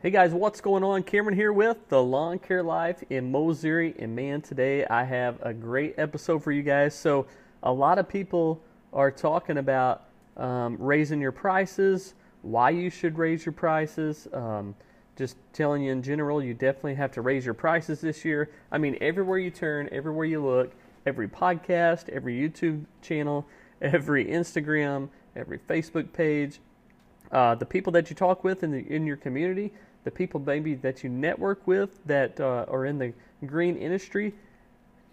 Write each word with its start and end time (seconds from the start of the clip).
Hey 0.00 0.10
guys, 0.10 0.32
what's 0.32 0.60
going 0.60 0.84
on? 0.84 1.02
Cameron 1.02 1.34
here 1.34 1.52
with 1.52 1.88
the 1.88 2.00
Lawn 2.00 2.38
Care 2.38 2.62
Life 2.62 3.02
in 3.10 3.32
Missouri. 3.32 3.96
And 3.98 4.14
man, 4.14 4.40
today 4.40 4.86
I 4.86 5.02
have 5.02 5.42
a 5.42 5.52
great 5.52 5.96
episode 5.98 6.44
for 6.44 6.52
you 6.52 6.62
guys. 6.62 6.94
So, 6.94 7.26
a 7.64 7.72
lot 7.72 7.98
of 7.98 8.08
people 8.08 8.62
are 8.92 9.10
talking 9.10 9.58
about 9.58 10.04
um, 10.36 10.76
raising 10.78 11.20
your 11.20 11.32
prices, 11.32 12.14
why 12.42 12.70
you 12.70 12.90
should 12.90 13.18
raise 13.18 13.44
your 13.44 13.54
prices. 13.54 14.28
Um, 14.32 14.76
just 15.16 15.36
telling 15.52 15.82
you 15.82 15.90
in 15.90 16.00
general, 16.00 16.40
you 16.40 16.54
definitely 16.54 16.94
have 16.94 17.10
to 17.14 17.20
raise 17.20 17.44
your 17.44 17.54
prices 17.54 18.00
this 18.00 18.24
year. 18.24 18.52
I 18.70 18.78
mean, 18.78 18.96
everywhere 19.00 19.38
you 19.38 19.50
turn, 19.50 19.88
everywhere 19.90 20.26
you 20.26 20.40
look, 20.40 20.70
every 21.06 21.26
podcast, 21.26 22.08
every 22.08 22.38
YouTube 22.38 22.84
channel, 23.02 23.48
every 23.82 24.26
Instagram, 24.26 25.08
every 25.34 25.58
Facebook 25.58 26.12
page, 26.12 26.60
uh, 27.32 27.54
the 27.54 27.66
people 27.66 27.92
that 27.92 28.08
you 28.10 28.16
talk 28.16 28.44
with 28.44 28.62
in 28.62 28.70
the 28.70 28.78
in 28.78 29.06
your 29.06 29.16
community, 29.16 29.72
the 30.08 30.12
people 30.12 30.40
maybe 30.40 30.74
that 30.74 31.04
you 31.04 31.10
network 31.10 31.66
with 31.66 32.00
that 32.06 32.40
uh, 32.40 32.64
are 32.66 32.86
in 32.86 32.98
the 32.98 33.12
green 33.44 33.76
industry, 33.76 34.34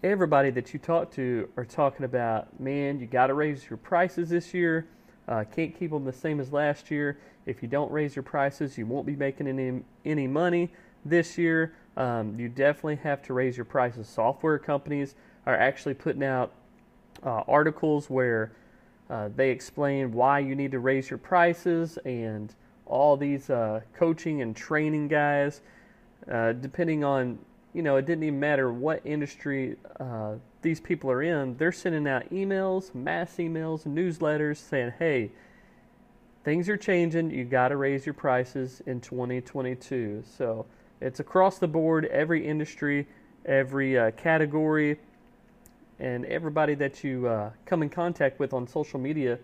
everybody 0.02 0.48
that 0.48 0.72
you 0.72 0.78
talk 0.78 1.10
to 1.10 1.46
are 1.58 1.66
talking 1.66 2.06
about, 2.06 2.58
man, 2.58 2.98
you 2.98 3.04
got 3.04 3.26
to 3.26 3.34
raise 3.34 3.68
your 3.68 3.76
prices 3.76 4.30
this 4.30 4.54
year. 4.54 4.86
Uh, 5.28 5.44
can't 5.54 5.78
keep 5.78 5.90
them 5.90 6.06
the 6.06 6.12
same 6.14 6.40
as 6.40 6.50
last 6.50 6.90
year. 6.90 7.18
If 7.44 7.60
you 7.60 7.68
don't 7.68 7.92
raise 7.92 8.16
your 8.16 8.22
prices, 8.22 8.78
you 8.78 8.86
won't 8.86 9.04
be 9.04 9.16
making 9.16 9.48
any 9.48 9.82
any 10.06 10.26
money 10.26 10.72
this 11.04 11.36
year. 11.36 11.74
Um, 11.98 12.34
you 12.40 12.48
definitely 12.48 12.96
have 12.96 13.20
to 13.24 13.34
raise 13.34 13.54
your 13.54 13.66
prices. 13.66 14.08
Software 14.08 14.58
companies 14.58 15.14
are 15.44 15.58
actually 15.58 15.92
putting 15.92 16.24
out 16.24 16.52
uh, 17.22 17.42
articles 17.46 18.08
where 18.08 18.52
uh, 19.10 19.28
they 19.36 19.50
explain 19.50 20.12
why 20.12 20.38
you 20.38 20.54
need 20.54 20.70
to 20.70 20.78
raise 20.78 21.10
your 21.10 21.18
prices 21.18 21.98
and 22.06 22.54
all 22.86 23.16
these 23.16 23.50
uh, 23.50 23.80
coaching 23.94 24.42
and 24.42 24.54
training 24.56 25.08
guys, 25.08 25.60
uh, 26.30 26.52
depending 26.52 27.04
on, 27.04 27.38
you 27.74 27.82
know, 27.82 27.96
it 27.96 28.06
didn't 28.06 28.24
even 28.24 28.40
matter 28.40 28.72
what 28.72 29.00
industry 29.04 29.76
uh, 30.00 30.34
these 30.62 30.80
people 30.80 31.10
are 31.10 31.22
in, 31.22 31.56
they're 31.56 31.72
sending 31.72 32.06
out 32.08 32.28
emails, 32.30 32.94
mass 32.94 33.36
emails, 33.36 33.86
newsletters 33.86 34.56
saying, 34.56 34.92
hey, 34.98 35.30
things 36.44 36.68
are 36.68 36.76
changing. 36.76 37.30
You 37.30 37.44
got 37.44 37.68
to 37.68 37.76
raise 37.76 38.06
your 38.06 38.14
prices 38.14 38.80
in 38.86 39.00
2022. 39.00 40.22
So 40.38 40.66
it's 41.00 41.20
across 41.20 41.58
the 41.58 41.68
board, 41.68 42.06
every 42.06 42.46
industry, 42.46 43.06
every 43.44 43.98
uh, 43.98 44.12
category, 44.12 44.98
and 45.98 46.24
everybody 46.26 46.74
that 46.74 47.02
you 47.02 47.26
uh, 47.26 47.50
come 47.64 47.82
in 47.82 47.88
contact 47.88 48.38
with 48.38 48.52
on 48.52 48.66
social 48.66 49.00
media 49.00 49.38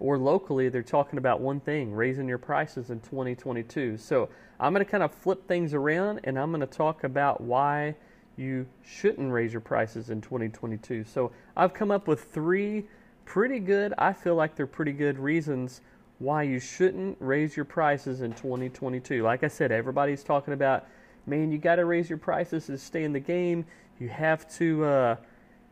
or 0.00 0.18
locally, 0.18 0.68
they're 0.68 0.82
talking 0.82 1.18
about 1.18 1.40
one 1.40 1.60
thing 1.60 1.92
raising 1.92 2.28
your 2.28 2.38
prices 2.38 2.90
in 2.90 3.00
2022. 3.00 3.96
So 3.98 4.28
I'm 4.60 4.72
going 4.72 4.84
to 4.84 4.90
kind 4.90 5.02
of 5.02 5.12
flip 5.12 5.46
things 5.48 5.74
around 5.74 6.20
and 6.24 6.38
I'm 6.38 6.50
going 6.50 6.60
to 6.60 6.66
talk 6.66 7.04
about 7.04 7.40
why 7.40 7.94
you 8.36 8.66
shouldn't 8.84 9.32
raise 9.32 9.52
your 9.52 9.60
prices 9.60 10.10
in 10.10 10.20
2022. 10.20 11.04
So 11.04 11.32
I've 11.56 11.74
come 11.74 11.90
up 11.90 12.06
with 12.06 12.24
three 12.32 12.86
pretty 13.24 13.58
good, 13.58 13.92
I 13.98 14.14
feel 14.14 14.36
like 14.36 14.54
they're 14.54 14.66
pretty 14.66 14.92
good 14.92 15.18
reasons 15.18 15.82
why 16.18 16.42
you 16.42 16.58
shouldn't 16.58 17.16
raise 17.20 17.56
your 17.56 17.64
prices 17.64 18.22
in 18.22 18.32
2022. 18.32 19.22
Like 19.22 19.44
I 19.44 19.48
said, 19.48 19.70
everybody's 19.70 20.24
talking 20.24 20.54
about, 20.54 20.86
man, 21.26 21.52
you 21.52 21.58
got 21.58 21.76
to 21.76 21.84
raise 21.84 22.08
your 22.08 22.18
prices 22.18 22.66
to 22.66 22.78
stay 22.78 23.04
in 23.04 23.12
the 23.12 23.20
game. 23.20 23.66
You 24.00 24.08
have 24.08 24.50
to, 24.56 24.84
uh, 24.84 25.16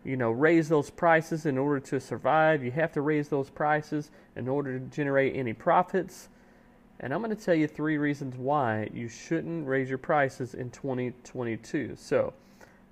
you 0.07 0.17
know, 0.17 0.31
raise 0.31 0.69
those 0.69 0.89
prices 0.89 1.47
in 1.47 1.59
order 1.59 1.81
to 1.81 1.99
survive. 1.99 2.63
You 2.63 2.71
have 2.71 2.93
to 2.93 3.01
raise 3.01 3.29
those 3.29 3.51
prices 3.51 4.13
in 4.37 4.47
order 4.47 4.79
to 4.79 4.85
generate 4.87 5.35
any 5.35 5.53
profits. 5.53 6.29
And 7.01 7.13
I'm 7.13 7.21
going 7.23 7.37
to 7.37 7.45
tell 7.45 7.57
you 7.57 7.67
three 7.67 7.99
reasons 7.99 8.37
why 8.37 8.89
you 8.95 9.09
shouldn't 9.09 9.67
raise 9.67 9.89
your 9.89 9.99
prices 9.99 10.55
in 10.55 10.71
2022. 10.71 11.97
So 11.97 12.33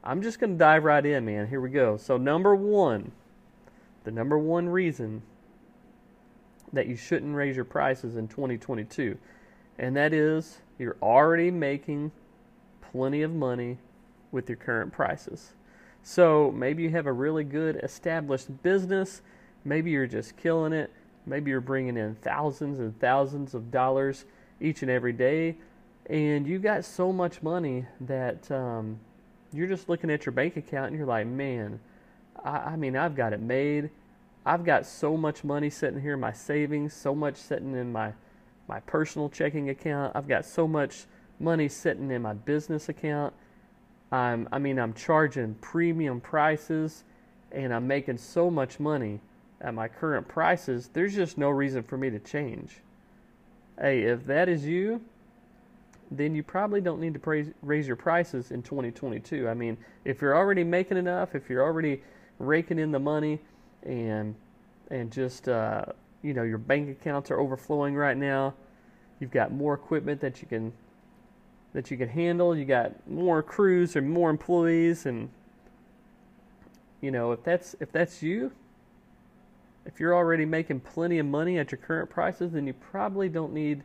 I'm 0.03 0.23
just 0.23 0.41
going 0.41 0.55
to 0.55 0.59
dive 0.59 0.83
right 0.83 1.07
in, 1.07 1.25
man. 1.25 1.47
Here 1.47 1.61
we 1.61 1.71
go. 1.71 1.97
So, 1.97 2.17
number 2.17 2.57
one, 2.57 3.13
the 4.03 4.11
number 4.11 4.37
one 4.37 4.69
reason 4.69 5.23
that 6.73 6.89
you 6.89 6.97
shouldn't 6.97 7.35
raise 7.37 7.55
your 7.55 7.65
prices 7.65 8.17
in 8.17 8.27
2022, 8.27 9.17
and 9.79 9.97
that 9.97 10.13
is 10.13 10.59
you're 10.79 10.97
already 11.01 11.51
making 11.51 12.11
plenty 12.83 13.23
of 13.23 13.33
money 13.33 13.79
with 14.33 14.49
your 14.49 14.57
current 14.57 14.93
prices. 14.93 15.53
So 16.07 16.53
maybe 16.55 16.83
you 16.83 16.91
have 16.91 17.07
a 17.07 17.13
really 17.13 17.45
good 17.45 17.77
established 17.83 18.63
business. 18.63 19.23
Maybe 19.65 19.91
you're 19.91 20.07
just 20.07 20.37
killing 20.37 20.75
it. 20.75 20.93
Maybe 21.25 21.51
you're 21.51 21.63
bringing 21.63 21.97
in 21.97 22.15
thousands 22.17 22.79
and 22.79 22.97
thousands 23.01 23.55
of 23.55 23.71
dollars 23.71 24.27
each 24.61 24.83
and 24.83 24.91
every 24.91 25.15
day. 25.15 25.57
And 26.11 26.47
you 26.47 26.59
got 26.59 26.85
so 26.85 27.11
much 27.11 27.43
money 27.43 27.87
that 28.03 28.51
um, 28.51 29.01
you're 29.55 29.67
just 29.67 29.89
looking 29.89 30.11
at 30.11 30.27
your 30.27 30.35
bank 30.35 30.59
account 30.59 30.89
and 30.89 30.97
you're 30.99 31.07
like, 31.07 31.27
man, 31.27 31.81
I, 32.45 32.51
I 32.51 32.77
mean, 32.77 32.97
I've 32.97 33.17
got 33.17 33.33
it 33.33 33.41
made. 33.41 33.89
I've 34.45 34.63
got 34.63 34.85
so 34.85 35.17
much 35.17 35.43
money 35.43 35.71
sitting 35.71 36.03
here 36.03 36.13
in 36.15 36.21
my 36.21 36.33
savings, 36.35 36.93
so 36.93 37.15
much 37.15 37.37
sitting 37.37 37.75
in 37.75 37.91
my 37.91 38.13
my 38.69 38.81
personal 38.81 39.31
checking 39.31 39.71
account. 39.71 40.13
I've 40.15 40.29
got 40.29 40.45
so 40.45 40.69
much 40.69 41.05
money 41.41 41.69
sitting 41.69 42.11
in 42.11 42.21
my 42.21 42.35
business 42.35 42.91
account 42.91 43.35
I'm, 44.15 44.49
I 44.53 44.59
mean, 44.59 44.79
I'm 44.79 44.95
charging 44.95 45.55
premium 45.57 46.21
prices 46.21 47.03
and 47.51 47.75
I'm 47.75 47.87
making 47.87 48.19
so 48.19 48.49
much 48.49 48.79
money 48.79 49.21
at 49.61 49.75
my 49.75 49.89
current 49.89 50.29
prices. 50.29 50.89
There's 50.93 51.15
just 51.15 51.37
no 51.37 51.51
reason 51.51 51.83
for 51.83 51.97
me 51.97 52.11
to 52.11 52.21
change. 52.21 52.77
Hey, 53.81 54.03
if 54.03 54.25
that 54.27 54.49
is 54.49 54.65
you, 54.65 55.01
then 56.13 56.35
you 56.35 56.45
probably 56.45 56.81
don't 56.81 57.01
need 57.01 57.21
to 57.21 57.53
raise 57.63 57.87
your 57.87 57.97
prices 57.97 58.53
in 58.53 58.63
2022. 58.63 59.49
I 59.49 59.55
mean, 59.55 59.77
if 60.05 60.21
you're 60.23 60.37
already 60.37 60.63
making 60.63 60.97
enough, 60.97 61.35
if 61.35 61.51
you're 61.51 61.63
already 61.63 62.03
raking 62.39 62.79
in 62.79 62.93
the 62.93 63.01
money, 63.01 63.41
and 63.83 64.35
and 64.91 65.11
just 65.11 65.49
uh, 65.49 65.85
you 66.23 66.35
know 66.35 66.43
your 66.43 66.59
bank 66.59 66.89
accounts 66.89 67.31
are 67.31 67.41
overflowing 67.41 67.95
right 67.95 68.17
now, 68.17 68.55
you've 69.19 69.33
got 69.33 69.51
more 69.51 69.75
equipment 69.75 70.21
that 70.21 70.41
you 70.41 70.47
can 70.47 70.73
that 71.75 71.91
you 71.91 71.99
can 71.99 72.09
handle. 72.09 72.57
You 72.57 72.65
got 72.65 73.07
more 73.07 73.43
crews 73.43 73.97
and 73.97 74.09
more 74.09 74.31
employees, 74.31 75.05
and 75.05 75.29
you 77.03 77.11
know 77.11 77.33
if 77.33 77.45
that's 77.45 77.77
if 77.81 77.93
that's 77.93 78.23
you, 78.23 78.53
if 79.85 80.01
you're 80.01 80.15
already 80.15 80.47
making 80.47 80.81
plenty 80.81 81.19
of 81.19 81.27
money 81.27 81.59
at 81.59 81.71
your 81.71 81.79
current 81.79 82.09
prices, 82.09 82.53
then 82.53 82.67
you 82.67 82.73
probably 82.73 83.29
don't 83.29 83.53
need 83.53 83.83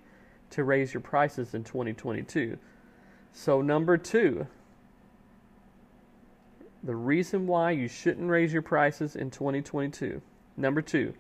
to 0.52 0.64
raise 0.64 0.94
your 0.94 1.02
prices 1.02 1.54
in 1.54 1.64
2022. 1.64 2.58
So 3.34 3.62
number 3.62 3.98
two, 3.98 4.48
the 6.84 6.96
reason 6.96 7.46
why 7.46 7.72
you 7.72 7.88
shouldn't 7.88 8.30
raise 8.30 8.54
your 8.54 8.62
prices 8.62 9.16
in 9.16 9.30
2022. 9.30 10.22
Number 10.58 10.82
two, 10.82 11.14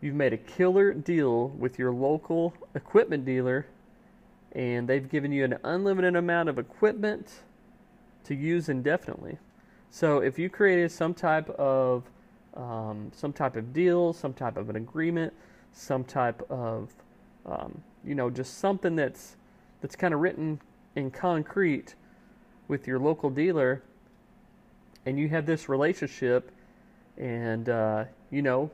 you've 0.00 0.14
made 0.14 0.32
a 0.32 0.38
killer 0.38 0.92
deal 0.92 1.48
with 1.48 1.78
your 1.78 1.92
local 1.92 2.54
equipment 2.74 3.24
dealer 3.24 3.66
and 4.52 4.88
they've 4.88 5.08
given 5.08 5.32
you 5.32 5.44
an 5.44 5.58
unlimited 5.64 6.16
amount 6.16 6.48
of 6.48 6.58
equipment 6.58 7.40
to 8.24 8.34
use 8.34 8.68
indefinitely. 8.68 9.38
So 9.90 10.18
if 10.18 10.38
you 10.38 10.48
created 10.48 10.90
some 10.92 11.14
type 11.14 11.48
of 11.50 12.04
um, 12.54 13.12
some 13.14 13.32
type 13.32 13.56
of 13.56 13.72
deal, 13.72 14.12
some 14.12 14.32
type 14.32 14.56
of 14.56 14.70
an 14.70 14.76
agreement, 14.76 15.32
some 15.72 16.04
type 16.04 16.42
of 16.50 16.90
um, 17.46 17.80
you 18.04 18.14
know 18.14 18.30
just 18.30 18.58
something 18.58 18.96
that's 18.96 19.36
that's 19.80 19.96
kind 19.96 20.14
of 20.14 20.20
written 20.20 20.60
in 20.96 21.10
concrete 21.10 21.94
with 22.68 22.86
your 22.86 22.98
local 22.98 23.30
dealer, 23.30 23.82
and 25.06 25.18
you 25.18 25.28
have 25.28 25.46
this 25.46 25.68
relationship, 25.68 26.50
and 27.16 27.68
uh, 27.68 28.04
you 28.30 28.42
know 28.42 28.70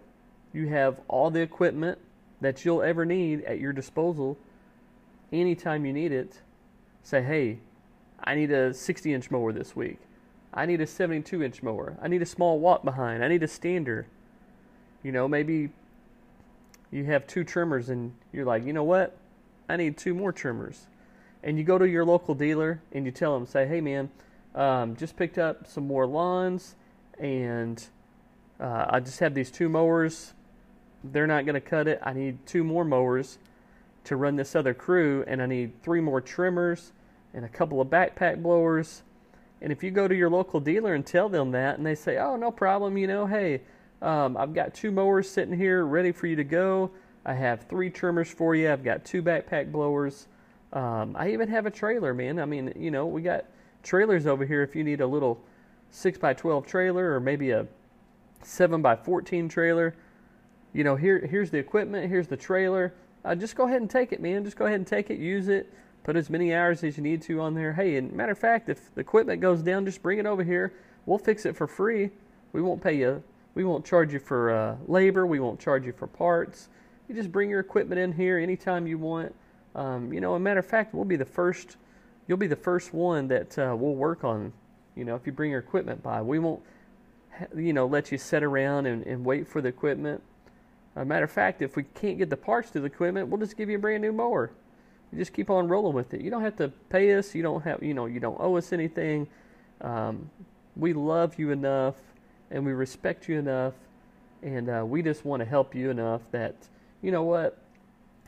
you 0.53 0.69
have 0.69 1.01
all 1.09 1.31
the 1.31 1.41
equipment 1.41 1.99
that 2.41 2.65
you'll 2.65 2.83
ever 2.83 3.05
need 3.05 3.43
at 3.45 3.59
your 3.59 3.73
disposal 3.73 4.37
anytime 5.33 5.85
you 5.85 5.93
need 5.93 6.13
it, 6.13 6.41
say, 7.03 7.23
hey, 7.23 7.59
I 8.23 8.35
need 8.35 8.51
a 8.51 8.75
60 8.75 9.13
inch 9.13 9.31
mower 9.31 9.53
this 9.53 9.77
week. 9.77 9.99
I 10.53 10.67
need 10.67 10.81
a 10.81 10.87
72 10.87 11.43
inch 11.43 11.63
mower. 11.63 11.97
I 12.01 12.09
need 12.09 12.23
a 12.23 12.27
small 12.27 12.59
walk 12.59 12.83
behind. 12.85 13.23
I 13.23 13.29
need 13.29 13.43
a 13.43 13.49
stander. 13.49 14.07
You 15.03 15.13
know, 15.13 15.29
maybe 15.29 15.71
you 16.91 17.05
have 17.05 17.27
two 17.27 17.45
trimmers 17.45 17.89
and 17.91 18.15
you're 18.33 18.47
like, 18.47 18.65
you 18.65 18.73
know 18.73 18.85
what? 18.85 19.17
I 19.69 19.77
need 19.77 19.97
two 19.97 20.15
more 20.15 20.33
trimmers. 20.33 20.87
And 21.43 21.59
you 21.59 21.65
go 21.65 21.79
to 21.79 21.89
your 21.89 22.05
local 22.05 22.35
dealer 22.35 22.81
and 22.93 23.05
you 23.05 23.13
tell 23.13 23.35
them, 23.35 23.47
say, 23.47 23.67
hey 23.67 23.81
man, 23.81 24.11
um, 24.55 24.97
just 24.97 25.17
picked 25.17 25.39
up 25.39 25.67
some 25.67 25.87
more 25.87 26.07
lawns 26.07 26.75
and 27.19 27.85
uh, 28.59 28.87
I 28.89 29.01
just 29.01 29.21
have 29.21 29.35
these 29.35 29.51
two 29.51 29.69
mowers. 29.69 30.33
They're 31.05 31.27
not 31.27 31.45
going 31.45 31.55
to 31.55 31.61
cut 31.61 31.87
it. 31.87 32.01
I 32.03 32.15
need 32.15 32.45
two 32.47 32.65
more 32.65 32.85
mowers 32.85 33.39
to 34.07 34.17
run 34.17 34.37
this 34.37 34.57
other 34.57 34.75
crew, 34.75 35.25
and 35.27 35.43
I 35.43 35.47
need 35.47 35.83
three 35.83 36.01
more 36.01 36.21
trimmers 36.21 36.93
and 37.35 37.45
a 37.45 37.49
couple 37.49 37.81
of 37.81 37.89
backpack 37.89 38.43
blowers. 38.43 39.03
And 39.61 39.73
if 39.73 39.83
you 39.83 39.91
go 39.91 40.09
to 40.09 40.15
your 40.15 40.31
local 40.31 40.61
dealer 40.61 40.95
and 40.95 41.05
tell 41.05 41.29
them 41.29 41.51
that, 41.53 41.77
and 41.77 41.87
they 41.87 41.95
say, 41.95 42.19
"Oh, 42.19 42.37
no 42.37 42.51
problem," 42.51 42.97
you 42.97 43.07
know, 43.07 43.27
hey, 43.27 43.63
um, 44.03 44.37
I've 44.37 44.55
got 44.55 44.75
two 44.75 44.91
mowers 44.91 45.29
sitting 45.29 45.57
here 45.57 45.85
ready 45.85 46.13
for 46.13 46.27
you 46.27 46.37
to 46.37 46.45
go. 46.45 46.91
I 47.25 47.35
have 47.35 47.63
three 47.63 47.91
trimmers 47.91 48.31
for 48.31 48.55
you. 48.55 48.71
I've 48.71 48.85
got 48.85 49.05
two 49.05 49.23
backpack 49.23 49.73
blowers. 49.73 50.29
Um, 50.73 51.17
I 51.19 51.31
even 51.31 51.49
have 51.49 51.67
a 51.67 51.71
trailer, 51.71 52.15
man. 52.15 52.39
I 52.39 52.45
mean, 52.45 52.73
you 52.77 52.91
know, 52.91 53.07
we 53.07 53.23
got 53.23 53.47
trailers 53.83 54.27
over 54.27 54.45
here 54.45 54.63
if 54.63 54.77
you 54.77 54.85
need 54.85 55.01
a 55.01 55.07
little 55.07 55.41
6 55.91 56.19
by 56.19 56.35
12 56.35 56.67
trailer 56.67 57.15
or 57.15 57.21
maybe 57.21 57.51
a 57.51 57.67
7 58.43 58.83
by 58.83 58.97
14 58.97 59.49
trailer. 59.49 59.95
You 60.73 60.85
know, 60.85 60.97
here 60.97 61.27
here's 61.27 61.51
the 61.51 61.59
equipment, 61.59 62.09
here's 62.09 62.29
the 62.29 62.37
trailer. 62.37 62.95
Uh, 63.27 63.35
just 63.35 63.57
go 63.57 63.65
ahead 63.65 63.81
and 63.81 63.91
take 63.91 64.13
it, 64.13 64.21
man. 64.21 64.45
Just 64.45 64.57
go 64.57 64.67
ahead 64.67 64.79
and 64.79 64.87
take 64.87 65.11
it, 65.11 65.19
use 65.19 65.49
it, 65.49 65.73
put 66.05 66.15
as 66.15 66.31
many 66.31 66.55
hours 66.55 66.85
as 66.85 66.97
you 66.97 67.03
need 67.03 67.21
to 67.23 67.41
on 67.41 67.55
there. 67.55 67.73
Hey, 67.73 67.97
and 67.97 68.13
matter 68.13 68.31
of 68.31 68.39
fact, 68.39 68.69
if 68.69 68.95
the 68.95 69.01
equipment 69.01 69.41
goes 69.41 69.63
down, 69.63 69.85
just 69.85 70.01
bring 70.01 70.21
it 70.21 70.27
over 70.27 70.45
here. 70.45 70.73
We'll 71.07 71.19
fix 71.19 71.45
it 71.45 71.57
for 71.57 71.67
free. 71.67 72.11
We 72.53 72.63
won't 72.63 72.81
pay 72.81 72.97
you. 72.97 73.25
We 73.57 73.65
won't 73.65 73.85
charge 73.85 74.13
you 74.13 74.21
for 74.21 74.53
uh, 74.53 74.77
labor. 74.87 75.27
We 75.27 75.41
won't 75.41 75.59
charge 75.59 75.87
you 75.87 75.93
for 75.93 76.07
parts. 76.07 76.69
You 77.09 77.17
just 77.17 77.33
bring 77.33 77.51
your 77.51 77.59
equipment 77.59 78.01
in 78.01 78.13
here 78.13 78.39
anytime 78.39 78.87
you 78.87 78.97
want. 78.97 79.35
Um, 79.75 80.13
you 80.13 80.21
know, 80.21 80.35
a 80.35 80.39
matter 80.39 80.61
of 80.61 80.67
fact, 80.67 80.95
we'll 80.95 81.05
be 81.05 81.17
the 81.17 81.25
first. 81.25 81.79
You'll 82.29 82.39
be 82.39 82.47
the 82.47 82.55
first 82.55 82.95
one 82.95 83.27
that 83.27 83.59
uh, 83.59 83.75
we'll 83.77 83.95
work 83.97 84.23
on. 84.23 84.53
You 84.95 85.05
know, 85.05 85.17
if 85.17 85.27
you 85.27 85.33
bring 85.33 85.51
your 85.51 85.61
equipment 85.61 86.01
by, 86.01 86.23
we 86.23 86.39
won't, 86.39 86.63
you 87.57 87.73
know, 87.73 87.87
let 87.87 88.13
you 88.13 88.19
sit 88.19 88.45
around 88.45 88.87
and, 88.87 89.05
and 89.05 89.25
wait 89.25 89.49
for 89.49 89.61
the 89.61 89.69
equipment. 89.69 90.23
A 90.97 91.05
matter 91.05 91.25
of 91.25 91.31
fact, 91.31 91.63
if 91.63 91.77
we 91.77 91.83
can't 91.83 92.19
get 92.19 92.31
the 92.31 92.37
parts 92.37 92.71
to 92.71 92.81
the 92.81 92.87
equipment, 92.87 93.29
we'll 93.29 93.41
just 93.41 93.57
give 93.57 93.69
you 93.69 93.77
a 93.77 93.81
brand 93.81 94.03
new 94.03 94.13
mower. 94.13 94.51
You 95.13 95.19
just 95.19 95.33
keep 95.33 95.51
on 95.51 95.69
rolling 95.69 95.95
with 95.95 96.15
it. 96.15 96.23
You 96.23 96.31
don't 96.31 96.43
have 96.43 96.57
to 96.57 96.69
pay 96.89 97.15
us. 97.15 97.35
You 97.35 97.43
don't 97.43 97.63
have, 97.63 97.83
you 97.83 97.95
know, 97.95 98.07
you 98.07 98.19
don't 98.19 98.39
owe 98.41 98.57
us 98.57 98.73
anything. 98.73 99.29
Um, 99.83 100.31
we 100.75 100.93
love 100.95 101.39
you 101.39 101.51
enough, 101.51 101.97
and 102.51 102.65
we 102.65 102.73
respect 102.73 103.29
you 103.29 103.39
enough, 103.39 103.75
and 104.43 104.69
uh, 104.69 104.85
we 104.87 105.03
just 105.03 105.25
want 105.25 105.41
to 105.41 105.47
help 105.47 105.75
you 105.75 105.91
enough 105.91 106.23
that, 106.33 106.55
you 107.03 107.11
know 107.11 107.23
what, 107.23 107.63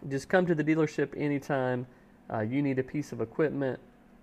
just 0.09 0.29
come 0.29 0.47
to 0.47 0.55
the 0.55 0.65
dealership 0.65 1.17
anytime 1.17 1.87
uh, 2.33 2.41
you 2.41 2.63
need 2.63 2.79
a 2.79 2.83
piece 2.83 3.13
of 3.13 3.21
equipment, 3.21 3.81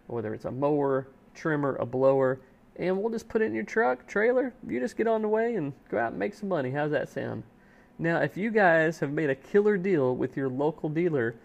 whether 0.08 0.34
it's 0.34 0.46
a 0.46 0.52
mower, 0.52 1.08
trimmer, 1.34 1.76
a 1.78 1.86
blower, 1.86 2.40
and 2.78 2.98
we'll 2.98 3.12
just 3.12 3.28
put 3.28 3.42
it 3.42 3.46
in 3.46 3.56
your 3.56 3.64
truck, 3.64 4.08
trailer. 4.08 4.54
You 4.68 4.80
just 4.80 4.98
get 4.98 5.08
on 5.08 5.22
the 5.22 5.28
way 5.28 5.56
and 5.56 5.74
go 5.90 5.98
out 5.98 6.12
and 6.12 6.20
make 6.20 6.34
some 6.34 6.50
money. 6.50 6.72
How's 6.72 6.92
that 6.92 7.10
sound? 7.10 7.44
Now, 7.98 8.20
if 8.20 8.36
you 8.36 8.52
guys 8.52 9.00
have 9.00 9.12
made 9.12 9.30
a 9.30 9.36
killer 9.36 9.78
deal 9.78 10.16
with 10.16 10.36
your 10.36 10.50
local 10.50 10.90
dealer 10.90 11.36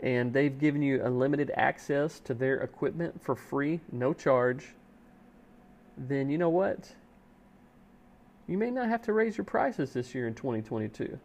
and 0.00 0.32
they've 0.32 0.58
given 0.58 0.82
you 0.82 1.02
unlimited 1.02 1.50
access 1.54 2.20
to 2.20 2.34
their 2.34 2.58
equipment 2.58 3.22
for 3.22 3.34
free, 3.34 3.80
no 3.90 4.12
charge, 4.12 4.74
then 5.96 6.30
you 6.30 6.38
know 6.38 6.50
what? 6.50 6.92
You 8.46 8.58
may 8.58 8.70
not 8.70 8.88
have 8.88 9.02
to 9.02 9.12
raise 9.12 9.36
your 9.38 9.44
prices 9.44 9.92
this 9.92 10.14
year 10.14 10.26
in 10.26 10.34
2022. 10.34 11.18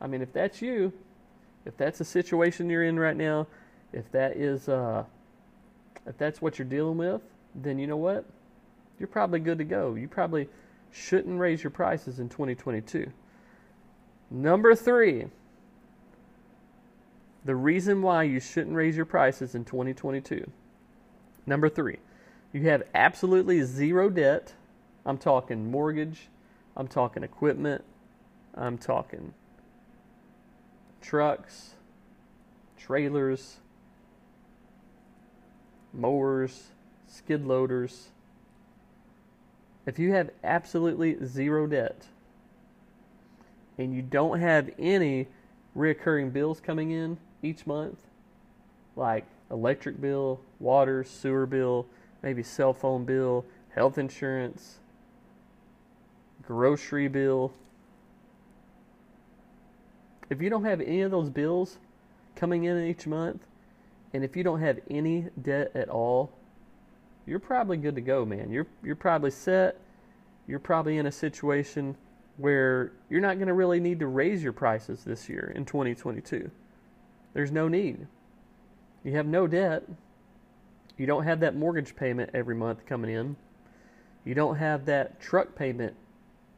I 0.00 0.06
mean, 0.06 0.22
if 0.22 0.32
that's 0.32 0.60
you, 0.60 0.92
if 1.64 1.76
that's 1.76 1.98
the 1.98 2.04
situation 2.04 2.68
you're 2.68 2.84
in 2.84 2.98
right 2.98 3.16
now, 3.16 3.46
if 3.92 4.10
that 4.12 4.36
is 4.36 4.68
uh, 4.68 5.04
if 6.06 6.18
that's 6.18 6.42
what 6.42 6.58
you're 6.58 6.66
dealing 6.66 6.98
with, 6.98 7.22
then 7.54 7.78
you 7.78 7.86
know 7.86 7.96
what? 7.96 8.24
You're 8.98 9.08
probably 9.08 9.40
good 9.40 9.58
to 9.58 9.64
go. 9.64 9.94
You 9.94 10.08
probably 10.08 10.48
shouldn't 10.92 11.38
raise 11.38 11.62
your 11.62 11.70
prices 11.70 12.20
in 12.20 12.28
2022. 12.28 13.10
Number 14.34 14.74
three, 14.74 15.26
the 17.44 17.54
reason 17.54 18.02
why 18.02 18.24
you 18.24 18.40
shouldn't 18.40 18.74
raise 18.74 18.96
your 18.96 19.06
prices 19.06 19.54
in 19.54 19.64
2022. 19.64 20.50
Number 21.46 21.68
three, 21.68 21.98
you 22.52 22.62
have 22.62 22.82
absolutely 22.96 23.62
zero 23.62 24.10
debt. 24.10 24.52
I'm 25.06 25.18
talking 25.18 25.70
mortgage, 25.70 26.22
I'm 26.76 26.88
talking 26.88 27.22
equipment, 27.22 27.84
I'm 28.56 28.76
talking 28.76 29.34
trucks, 31.00 31.74
trailers, 32.76 33.58
mowers, 35.92 36.70
skid 37.06 37.46
loaders. 37.46 38.08
If 39.86 40.00
you 40.00 40.12
have 40.12 40.30
absolutely 40.42 41.24
zero 41.24 41.68
debt 41.68 42.06
and 43.78 43.94
you 43.94 44.02
don't 44.02 44.40
have 44.40 44.70
any 44.78 45.26
reoccurring 45.76 46.32
bills 46.32 46.60
coming 46.60 46.90
in 46.90 47.18
each 47.42 47.66
month, 47.66 47.98
like 48.96 49.26
electric 49.50 50.00
bill, 50.00 50.40
water, 50.60 51.04
sewer 51.04 51.46
bill, 51.46 51.86
maybe 52.22 52.42
cell 52.42 52.72
phone 52.72 53.04
bill, 53.04 53.44
health 53.74 53.98
insurance, 53.98 54.78
grocery 56.42 57.08
bill. 57.08 57.52
If 60.30 60.40
you 60.40 60.48
don't 60.48 60.64
have 60.64 60.80
any 60.80 61.02
of 61.02 61.10
those 61.10 61.28
bills 61.28 61.78
coming 62.36 62.64
in 62.64 62.82
each 62.86 63.06
month, 63.06 63.46
and 64.12 64.24
if 64.24 64.36
you 64.36 64.44
don't 64.44 64.60
have 64.60 64.80
any 64.88 65.26
debt 65.42 65.72
at 65.74 65.88
all, 65.88 66.32
you're 67.26 67.40
probably 67.40 67.76
good 67.76 67.94
to 67.96 68.00
go, 68.00 68.24
man. 68.24 68.50
You're 68.50 68.66
you're 68.82 68.96
probably 68.96 69.30
set. 69.30 69.80
You're 70.46 70.58
probably 70.58 70.98
in 70.98 71.06
a 71.06 71.12
situation 71.12 71.96
where 72.36 72.92
you're 73.08 73.20
not 73.20 73.36
going 73.36 73.48
to 73.48 73.54
really 73.54 73.80
need 73.80 74.00
to 74.00 74.06
raise 74.06 74.42
your 74.42 74.52
prices 74.52 75.04
this 75.04 75.28
year 75.28 75.52
in 75.54 75.64
2022. 75.64 76.50
There's 77.32 77.52
no 77.52 77.68
need. 77.68 78.06
You 79.04 79.12
have 79.12 79.26
no 79.26 79.46
debt. 79.46 79.84
You 80.96 81.06
don't 81.06 81.24
have 81.24 81.40
that 81.40 81.54
mortgage 81.54 81.96
payment 81.96 82.30
every 82.34 82.54
month 82.54 82.86
coming 82.86 83.10
in. 83.10 83.36
You 84.24 84.34
don't 84.34 84.56
have 84.56 84.86
that 84.86 85.20
truck 85.20 85.54
payment 85.54 85.94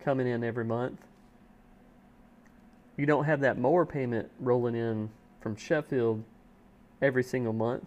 coming 0.01 0.27
in 0.27 0.45
every 0.45 0.65
month. 0.65 1.01
You 2.97 3.07
don't 3.07 3.25
have 3.25 3.41
that 3.41 3.59
mower 3.59 3.85
payment 3.85 4.31
rolling 4.41 4.75
in 4.75 5.11
from 5.41 5.57
Sheffield 5.57 6.25
every 7.03 7.23
single 7.23 7.53
month. 7.53 7.85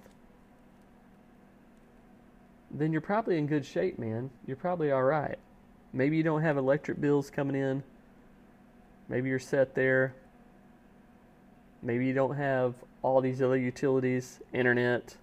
Then 2.71 2.92
you're 2.92 3.01
probably 3.01 3.38
in 3.38 3.47
good 3.47 3.65
shape, 3.65 3.97
man. 3.97 4.30
You're 4.45 4.57
probably 4.57 4.92
all 4.92 5.03
right. 5.03 5.39
Maybe 5.91 6.18
you 6.18 6.24
don't 6.24 6.41
have 6.41 6.57
electric 6.57 7.01
bills 7.01 7.30
coming 7.30 7.56
in. 7.56 7.83
Maybe 9.07 9.30
you're 9.30 9.39
set 9.39 9.74
there. 9.74 10.13
Maybe 11.81 12.06
you 12.06 12.13
don't 12.13 12.36
have 12.36 12.75
all 13.01 13.21
these 13.21 13.41
other 13.41 13.57
utilities, 13.57 14.39
internet, 14.53 15.15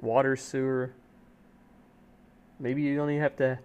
water, 0.00 0.34
sewer. 0.36 0.92
Maybe 2.58 2.82
you 2.82 3.02
even 3.02 3.20
have 3.20 3.36
to, 3.36 3.58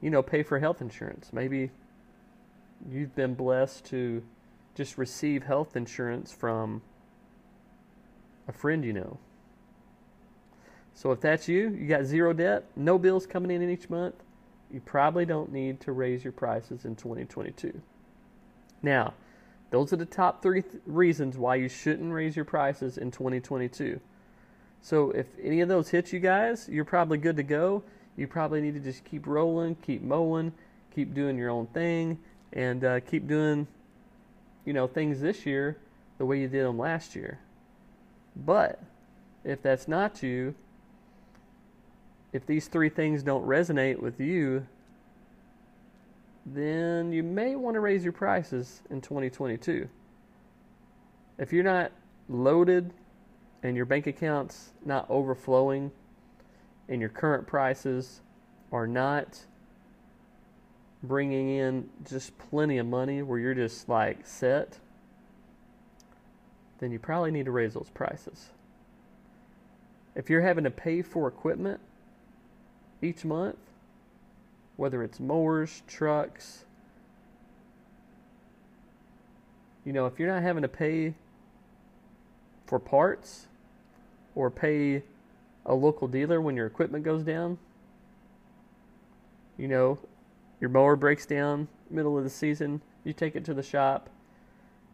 you 0.00 0.10
know, 0.10 0.22
pay 0.22 0.42
for 0.42 0.58
health 0.58 0.80
insurance. 0.80 1.30
Maybe 1.32 1.70
you've 2.90 3.14
been 3.14 3.34
blessed 3.34 3.84
to 3.86 4.22
just 4.74 4.96
receive 4.96 5.44
health 5.44 5.76
insurance 5.76 6.32
from 6.32 6.82
a 8.46 8.52
friend 8.52 8.84
you 8.84 8.92
know. 8.92 9.18
So 10.98 11.12
if 11.12 11.20
that's 11.20 11.46
you, 11.46 11.68
you 11.78 11.86
got 11.86 12.06
zero 12.06 12.32
debt, 12.32 12.64
no 12.74 12.98
bills 12.98 13.24
coming 13.24 13.52
in 13.52 13.70
each 13.70 13.88
month, 13.88 14.16
you 14.68 14.80
probably 14.80 15.24
don't 15.24 15.52
need 15.52 15.78
to 15.82 15.92
raise 15.92 16.24
your 16.24 16.32
prices 16.32 16.84
in 16.84 16.96
2022. 16.96 17.80
Now, 18.82 19.14
those 19.70 19.92
are 19.92 19.96
the 19.96 20.04
top 20.04 20.42
three 20.42 20.62
th- 20.62 20.82
reasons 20.86 21.38
why 21.38 21.54
you 21.54 21.68
shouldn't 21.68 22.12
raise 22.12 22.34
your 22.34 22.44
prices 22.44 22.98
in 22.98 23.12
2022. 23.12 24.00
So 24.82 25.12
if 25.12 25.26
any 25.40 25.60
of 25.60 25.68
those 25.68 25.88
hit 25.88 26.12
you 26.12 26.18
guys, 26.18 26.68
you're 26.68 26.84
probably 26.84 27.18
good 27.18 27.36
to 27.36 27.44
go. 27.44 27.84
You 28.16 28.26
probably 28.26 28.60
need 28.60 28.74
to 28.74 28.80
just 28.80 29.04
keep 29.04 29.28
rolling, 29.28 29.76
keep 29.76 30.02
mowing, 30.02 30.52
keep 30.92 31.14
doing 31.14 31.38
your 31.38 31.50
own 31.50 31.68
thing, 31.68 32.18
and 32.52 32.82
uh, 32.82 32.98
keep 32.98 33.28
doing, 33.28 33.68
you 34.64 34.72
know, 34.72 34.88
things 34.88 35.20
this 35.20 35.46
year 35.46 35.78
the 36.18 36.26
way 36.26 36.40
you 36.40 36.48
did 36.48 36.64
them 36.64 36.76
last 36.76 37.14
year. 37.14 37.38
But 38.34 38.82
if 39.44 39.62
that's 39.62 39.86
not 39.86 40.24
you, 40.24 40.56
if 42.32 42.46
these 42.46 42.68
three 42.68 42.88
things 42.88 43.22
don't 43.22 43.46
resonate 43.46 44.00
with 44.00 44.20
you, 44.20 44.66
then 46.44 47.12
you 47.12 47.22
may 47.22 47.56
want 47.56 47.74
to 47.74 47.80
raise 47.80 48.04
your 48.04 48.12
prices 48.12 48.82
in 48.90 49.00
2022. 49.00 49.88
If 51.38 51.52
you're 51.52 51.64
not 51.64 51.92
loaded 52.28 52.92
and 53.62 53.76
your 53.76 53.86
bank 53.86 54.06
account's 54.06 54.72
not 54.84 55.06
overflowing 55.08 55.90
and 56.88 57.00
your 57.00 57.10
current 57.10 57.46
prices 57.46 58.20
are 58.72 58.86
not 58.86 59.44
bringing 61.02 61.50
in 61.50 61.88
just 62.08 62.36
plenty 62.38 62.78
of 62.78 62.86
money 62.86 63.22
where 63.22 63.38
you're 63.38 63.54
just 63.54 63.88
like 63.88 64.26
set, 64.26 64.78
then 66.80 66.90
you 66.90 66.98
probably 66.98 67.30
need 67.30 67.44
to 67.44 67.52
raise 67.52 67.74
those 67.74 67.90
prices. 67.90 68.50
If 70.14 70.28
you're 70.28 70.42
having 70.42 70.64
to 70.64 70.70
pay 70.70 71.02
for 71.02 71.28
equipment 71.28 71.80
each 73.02 73.24
month, 73.24 73.58
whether 74.76 75.02
it's 75.02 75.20
mowers, 75.20 75.82
trucks. 75.86 76.64
You 79.84 79.92
know, 79.92 80.06
if 80.06 80.18
you're 80.18 80.28
not 80.28 80.42
having 80.42 80.62
to 80.62 80.68
pay 80.68 81.14
for 82.66 82.78
parts 82.78 83.46
or 84.34 84.50
pay 84.50 85.02
a 85.64 85.74
local 85.74 86.08
dealer 86.08 86.40
when 86.40 86.56
your 86.56 86.66
equipment 86.66 87.04
goes 87.04 87.22
down, 87.22 87.58
you 89.56 89.68
know, 89.68 89.98
your 90.60 90.70
mower 90.70 90.96
breaks 90.96 91.26
down 91.26 91.68
middle 91.90 92.18
of 92.18 92.24
the 92.24 92.30
season, 92.30 92.80
you 93.04 93.12
take 93.12 93.36
it 93.36 93.44
to 93.44 93.54
the 93.54 93.62
shop. 93.62 94.10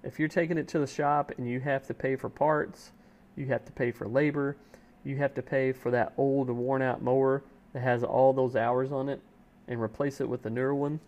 If 0.03 0.19
you're 0.19 0.29
taking 0.29 0.59
it 0.59 0.69
to 0.69 0.79
the 0.79 0.87
shop 0.87 1.33
and 1.37 1.49
you 1.49 1.61
have 1.61 1.87
to 1.87 1.95
pay 1.95 2.17
for 2.17 2.29
parts 2.29 2.93
You 3.37 3.47
have 3.47 3.65
to 3.65 3.73
pay 3.73 3.91
for 3.91 4.07
labor. 4.07 4.57
You 5.05 5.17
have 5.17 5.35
to 5.35 5.43
pay 5.43 5.73
for 5.73 5.91
that 5.91 6.13
old 6.17 6.49
worn 6.51 6.83
out 6.83 7.03
mower 7.03 7.43
that 7.75 7.81
has 7.81 8.03
all 8.03 8.33
those 8.33 8.57
hours 8.57 8.91
on 8.91 9.11
it 9.11 9.21
and 9.69 9.83
replace 9.83 10.21
it 10.21 10.29
with 10.29 10.43
the 10.43 10.51
newer 10.51 10.75
one. 10.75 11.01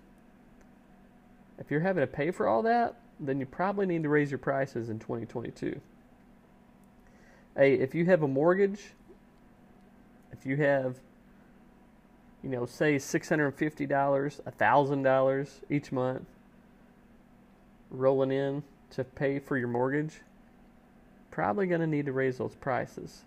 If 1.59 1.71
you're 1.71 1.81
having 1.81 2.03
to 2.03 2.07
pay 2.07 2.31
for 2.31 2.47
all 2.47 2.63
that, 2.63 2.97
then 3.19 3.41
you 3.41 3.47
probably 3.47 3.87
need 3.87 4.03
to 4.03 4.11
raise 4.11 4.31
your 4.31 4.39
prices 4.39 4.91
in 4.91 4.99
2022. 4.99 5.81
Hey, 7.57 7.75
if 7.75 7.95
you 7.95 8.05
have 8.07 8.23
a 8.23 8.29
mortgage, 8.29 8.81
if 10.33 10.45
you 10.45 10.57
have, 10.57 10.97
you 12.43 12.51
know, 12.51 12.67
say 12.67 12.97
$650, 12.97 13.89
$1,000 13.89 15.49
each 15.71 15.93
month 15.93 16.27
rolling 17.91 18.33
in 18.33 18.63
to 18.91 19.05
pay 19.05 19.39
for 19.39 19.57
your 19.57 19.69
mortgage, 19.69 20.21
probably 21.31 21.67
going 21.67 21.81
to 21.81 21.87
need 21.87 22.07
to 22.07 22.13
raise 22.13 22.39
those 22.39 22.55
prices. 22.57 23.23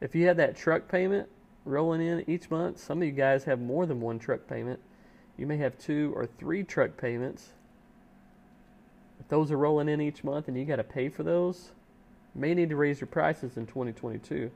If 0.00 0.14
you 0.14 0.26
have 0.26 0.38
that 0.38 0.56
truck 0.56 0.88
payment 0.88 1.28
rolling 1.68 2.00
in 2.00 2.28
each 2.28 2.50
month, 2.50 2.78
some 2.78 3.02
of 3.02 3.06
you 3.06 3.12
guys 3.12 3.44
have 3.44 3.60
more 3.60 3.86
than 3.86 4.00
one 4.00 4.18
truck 4.18 4.46
payment. 4.48 4.80
You 5.36 5.46
may 5.46 5.58
have 5.58 5.78
two 5.78 6.12
or 6.16 6.26
three 6.26 6.64
truck 6.64 6.96
payments 6.96 7.50
if 9.20 9.28
those 9.28 9.50
are 9.50 9.56
rolling 9.56 9.88
in 9.88 10.00
each 10.00 10.24
month 10.24 10.48
and 10.48 10.56
you 10.56 10.64
got 10.64 10.76
to 10.76 10.84
pay 10.84 11.08
for 11.08 11.22
those, 11.22 11.72
you 12.34 12.40
may 12.40 12.54
need 12.54 12.70
to 12.70 12.76
raise 12.76 13.00
your 13.00 13.08
prices 13.08 13.56
in 13.56 13.66
2022 13.66 14.50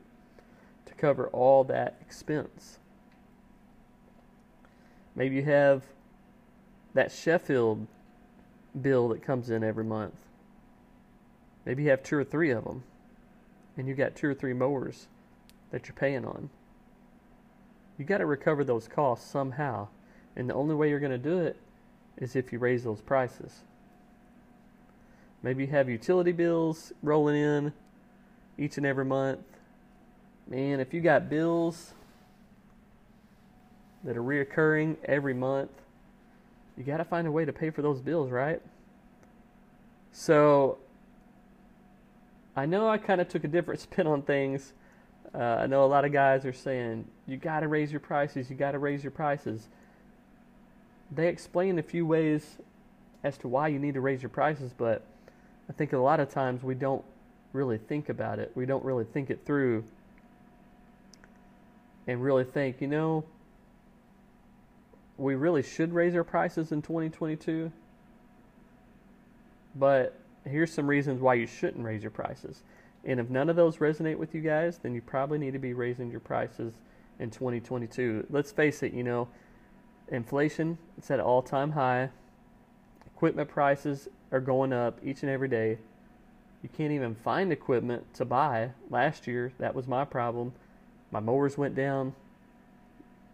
to 0.85 0.93
cover 0.95 1.27
all 1.27 1.63
that 1.65 1.97
expense. 2.01 2.79
Maybe 5.15 5.35
you 5.35 5.43
have 5.43 5.83
that 6.93 7.11
Sheffield 7.11 7.87
bill 8.79 9.09
that 9.09 9.21
comes 9.21 9.49
in 9.49 9.63
every 9.63 9.83
month. 9.83 10.15
Maybe 11.65 11.83
you 11.83 11.89
have 11.89 12.03
two 12.03 12.17
or 12.17 12.23
three 12.23 12.51
of 12.51 12.63
them, 12.65 12.83
and 13.77 13.87
you 13.87 13.93
got 13.93 14.15
two 14.15 14.27
or 14.27 14.33
three 14.33 14.53
mowers 14.53 15.07
that 15.71 15.87
you're 15.87 15.95
paying 15.95 16.25
on. 16.25 16.49
You 18.03 18.07
got 18.07 18.17
to 18.17 18.25
recover 18.25 18.65
those 18.65 18.89
costs 18.89 19.31
somehow, 19.31 19.87
and 20.35 20.49
the 20.49 20.53
only 20.53 20.75
way 20.75 20.89
you're 20.89 20.99
going 20.99 21.13
to 21.13 21.17
do 21.17 21.39
it 21.39 21.55
is 22.17 22.35
if 22.35 22.51
you 22.51 22.59
raise 22.59 22.83
those 22.83 22.99
prices. 22.99 23.61
Maybe 25.41 25.63
you 25.63 25.69
have 25.69 25.87
utility 25.87 26.33
bills 26.33 26.91
rolling 27.01 27.37
in 27.37 27.73
each 28.57 28.75
and 28.75 28.85
every 28.85 29.05
month. 29.05 29.39
Man, 30.49 30.81
if 30.81 30.93
you 30.93 30.99
got 30.99 31.29
bills 31.29 31.93
that 34.03 34.17
are 34.17 34.21
reoccurring 34.21 34.97
every 35.05 35.33
month, 35.33 35.71
you 36.77 36.83
got 36.83 36.97
to 36.97 37.05
find 37.05 37.25
a 37.25 37.31
way 37.31 37.45
to 37.45 37.53
pay 37.53 37.69
for 37.69 37.81
those 37.81 38.01
bills, 38.01 38.29
right? 38.31 38.61
So, 40.11 40.77
I 42.53 42.65
know 42.65 42.89
I 42.89 42.97
kind 42.97 43.21
of 43.21 43.29
took 43.29 43.45
a 43.45 43.47
different 43.47 43.79
spin 43.79 44.07
on 44.07 44.23
things. 44.23 44.73
Uh, 45.33 45.37
I 45.37 45.67
know 45.67 45.83
a 45.83 45.87
lot 45.87 46.05
of 46.05 46.11
guys 46.11 46.45
are 46.45 46.53
saying, 46.53 47.05
you 47.27 47.37
got 47.37 47.61
to 47.61 47.67
raise 47.67 47.91
your 47.91 47.99
prices, 47.99 48.49
you 48.49 48.55
got 48.55 48.71
to 48.71 48.79
raise 48.79 49.03
your 49.03 49.11
prices. 49.11 49.67
They 51.11 51.27
explain 51.27 51.79
a 51.79 51.83
few 51.83 52.05
ways 52.05 52.57
as 53.23 53.37
to 53.39 53.47
why 53.47 53.69
you 53.69 53.79
need 53.79 53.93
to 53.93 54.01
raise 54.01 54.21
your 54.21 54.29
prices, 54.29 54.73
but 54.77 55.03
I 55.69 55.73
think 55.73 55.93
a 55.93 55.97
lot 55.97 56.19
of 56.19 56.29
times 56.29 56.63
we 56.63 56.75
don't 56.75 57.03
really 57.53 57.77
think 57.77 58.09
about 58.09 58.39
it. 58.39 58.51
We 58.55 58.65
don't 58.65 58.83
really 58.83 59.05
think 59.05 59.29
it 59.29 59.45
through 59.45 59.83
and 62.07 62.21
really 62.21 62.43
think, 62.43 62.81
you 62.81 62.87
know, 62.87 63.23
we 65.17 65.35
really 65.35 65.63
should 65.63 65.93
raise 65.93 66.15
our 66.15 66.23
prices 66.23 66.71
in 66.71 66.81
2022. 66.81 67.71
But 69.75 70.19
here's 70.45 70.71
some 70.71 70.87
reasons 70.87 71.21
why 71.21 71.35
you 71.35 71.47
shouldn't 71.47 71.83
raise 71.85 72.01
your 72.01 72.11
prices. 72.11 72.63
And 73.05 73.19
if 73.19 73.29
none 73.29 73.49
of 73.49 73.55
those 73.55 73.77
resonate 73.77 74.17
with 74.17 74.33
you 74.33 74.41
guys, 74.41 74.77
then 74.77 74.95
you 74.95 75.01
probably 75.01 75.37
need 75.37 75.53
to 75.53 75.59
be 75.59 75.73
raising 75.73 76.09
your 76.09 76.19
prices 76.21 76.75
in 77.19 77.29
2022. 77.29 78.27
Let's 78.29 78.51
face 78.51 78.81
it, 78.83 78.93
you 78.93 79.03
know, 79.03 79.27
inflation 80.09 80.77
it's 80.97 81.09
at 81.11 81.19
an 81.19 81.25
all-time 81.25 81.71
high. 81.71 82.09
Equipment 83.05 83.49
prices 83.49 84.07
are 84.31 84.39
going 84.39 84.73
up 84.73 84.99
each 85.03 85.21
and 85.21 85.31
every 85.31 85.47
day. 85.47 85.77
You 86.61 86.69
can't 86.69 86.91
even 86.93 87.15
find 87.15 87.51
equipment 87.51 88.13
to 88.15 88.25
buy. 88.25 88.71
Last 88.89 89.27
year, 89.27 89.51
that 89.59 89.75
was 89.75 89.87
my 89.87 90.05
problem. 90.05 90.53
My 91.11 91.19
mowers 91.19 91.57
went 91.57 91.75
down. 91.75 92.15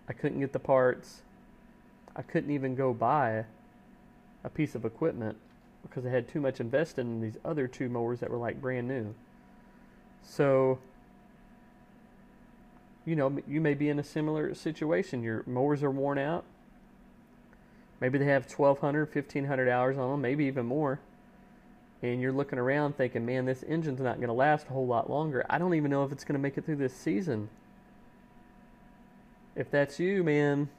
I 0.08 0.14
couldn't 0.14 0.40
get 0.40 0.52
the 0.52 0.60
parts. 0.60 1.22
I 2.16 2.24
couldn't 2.24 2.52
even 2.52 2.76
go 2.76 2.94
buy 2.94 3.46
a 4.44 4.50
piece 4.50 4.74
of 4.74 4.84
equipment 4.84 5.38
because 5.84 6.06
I 6.06 6.10
had 6.10 6.28
too 6.28 6.42
much 6.42 6.60
invested 6.60 7.02
in 7.02 7.22
these 7.22 7.38
other 7.46 7.68
two 7.68 7.88
mowers 7.88 8.20
that 8.20 8.30
were 8.30 8.38
like 8.38 8.60
brand 8.60 8.88
new. 8.88 9.14
So, 10.24 10.80
you 13.06 13.16
know, 13.16 13.38
you 13.48 13.62
may 13.62 13.74
be 13.74 13.90
in 13.90 14.00
a 14.00 14.04
similar 14.04 14.54
situation. 14.54 15.24
Your 15.24 15.44
mowers 15.48 15.84
are 15.84 15.92
worn 15.92 16.18
out. 16.18 16.46
Maybe 18.00 18.18
they 18.18 18.26
have 18.26 18.50
1,200, 18.50 19.14
1,500 19.14 19.68
hours 19.68 19.98
on 19.98 20.12
them, 20.12 20.22
maybe 20.22 20.46
even 20.46 20.66
more. 20.66 21.00
And 22.02 22.22
you're 22.22 22.32
looking 22.32 22.58
around 22.58 22.96
thinking, 22.96 23.26
man, 23.26 23.46
this 23.46 23.64
engine's 23.68 24.00
not 24.00 24.18
going 24.18 24.28
to 24.28 24.34
last 24.34 24.68
a 24.68 24.70
whole 24.70 24.88
lot 24.88 25.10
longer. 25.10 25.46
I 25.50 25.58
don't 25.58 25.74
even 25.74 25.92
know 25.92 26.06
if 26.06 26.12
it's 26.12 26.24
going 26.24 26.34
to 26.36 26.40
make 26.40 26.58
it 26.58 26.66
through 26.66 26.78
this 26.78 26.94
season. 26.94 27.50
If 29.56 29.70
that's 29.70 30.00
you, 30.00 30.24
man, 30.24 30.70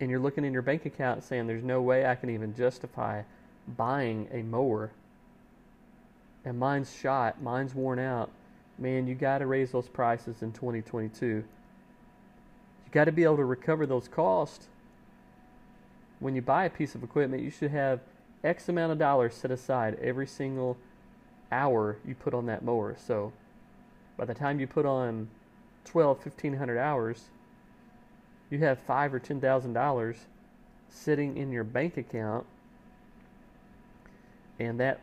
and 0.00 0.10
you're 0.10 0.20
looking 0.20 0.44
in 0.44 0.52
your 0.52 0.62
bank 0.62 0.84
account 0.84 1.24
saying, 1.24 1.46
there's 1.46 1.64
no 1.64 1.80
way 1.80 2.04
I 2.04 2.14
can 2.14 2.28
even 2.28 2.54
justify 2.54 3.22
buying 3.76 4.28
a 4.32 4.42
mower, 4.42 4.90
and 6.44 6.58
mine's 6.58 6.94
shot, 6.94 7.42
mine's 7.42 7.74
worn 7.74 7.98
out, 7.98 8.30
man, 8.78 9.06
you 9.06 9.14
got 9.14 9.38
to 9.38 9.46
raise 9.46 9.72
those 9.72 9.88
prices 9.88 10.42
in 10.42 10.52
2022. 10.52 11.26
You 11.26 11.44
got 12.92 13.04
to 13.04 13.12
be 13.12 13.24
able 13.24 13.36
to 13.36 13.44
recover 13.44 13.86
those 13.86 14.08
costs 14.08 14.68
when 16.20 16.34
you 16.34 16.42
buy 16.42 16.66
a 16.66 16.70
piece 16.70 16.94
of 16.94 17.02
equipment, 17.02 17.42
you 17.42 17.50
should 17.50 17.70
have 17.70 18.00
X 18.44 18.68
amount 18.68 18.92
of 18.92 18.98
dollars 18.98 19.34
set 19.34 19.50
aside 19.50 19.98
every 20.00 20.26
single 20.26 20.76
hour 21.50 21.96
you 22.06 22.14
put 22.14 22.32
on 22.32 22.46
that 22.46 22.62
mower. 22.62 22.94
So 23.04 23.32
by 24.16 24.26
the 24.26 24.34
time 24.34 24.60
you 24.60 24.66
put 24.66 24.86
on 24.86 25.28
12, 25.86 26.18
1500 26.18 26.78
hours, 26.78 27.24
you 28.50 28.58
have 28.58 28.78
five 28.80 29.12
or 29.14 29.18
ten 29.18 29.40
thousand 29.40 29.72
dollars 29.72 30.16
sitting 30.88 31.36
in 31.36 31.50
your 31.52 31.64
bank 31.64 31.96
account, 31.96 32.44
and 34.58 34.78
that 34.80 35.00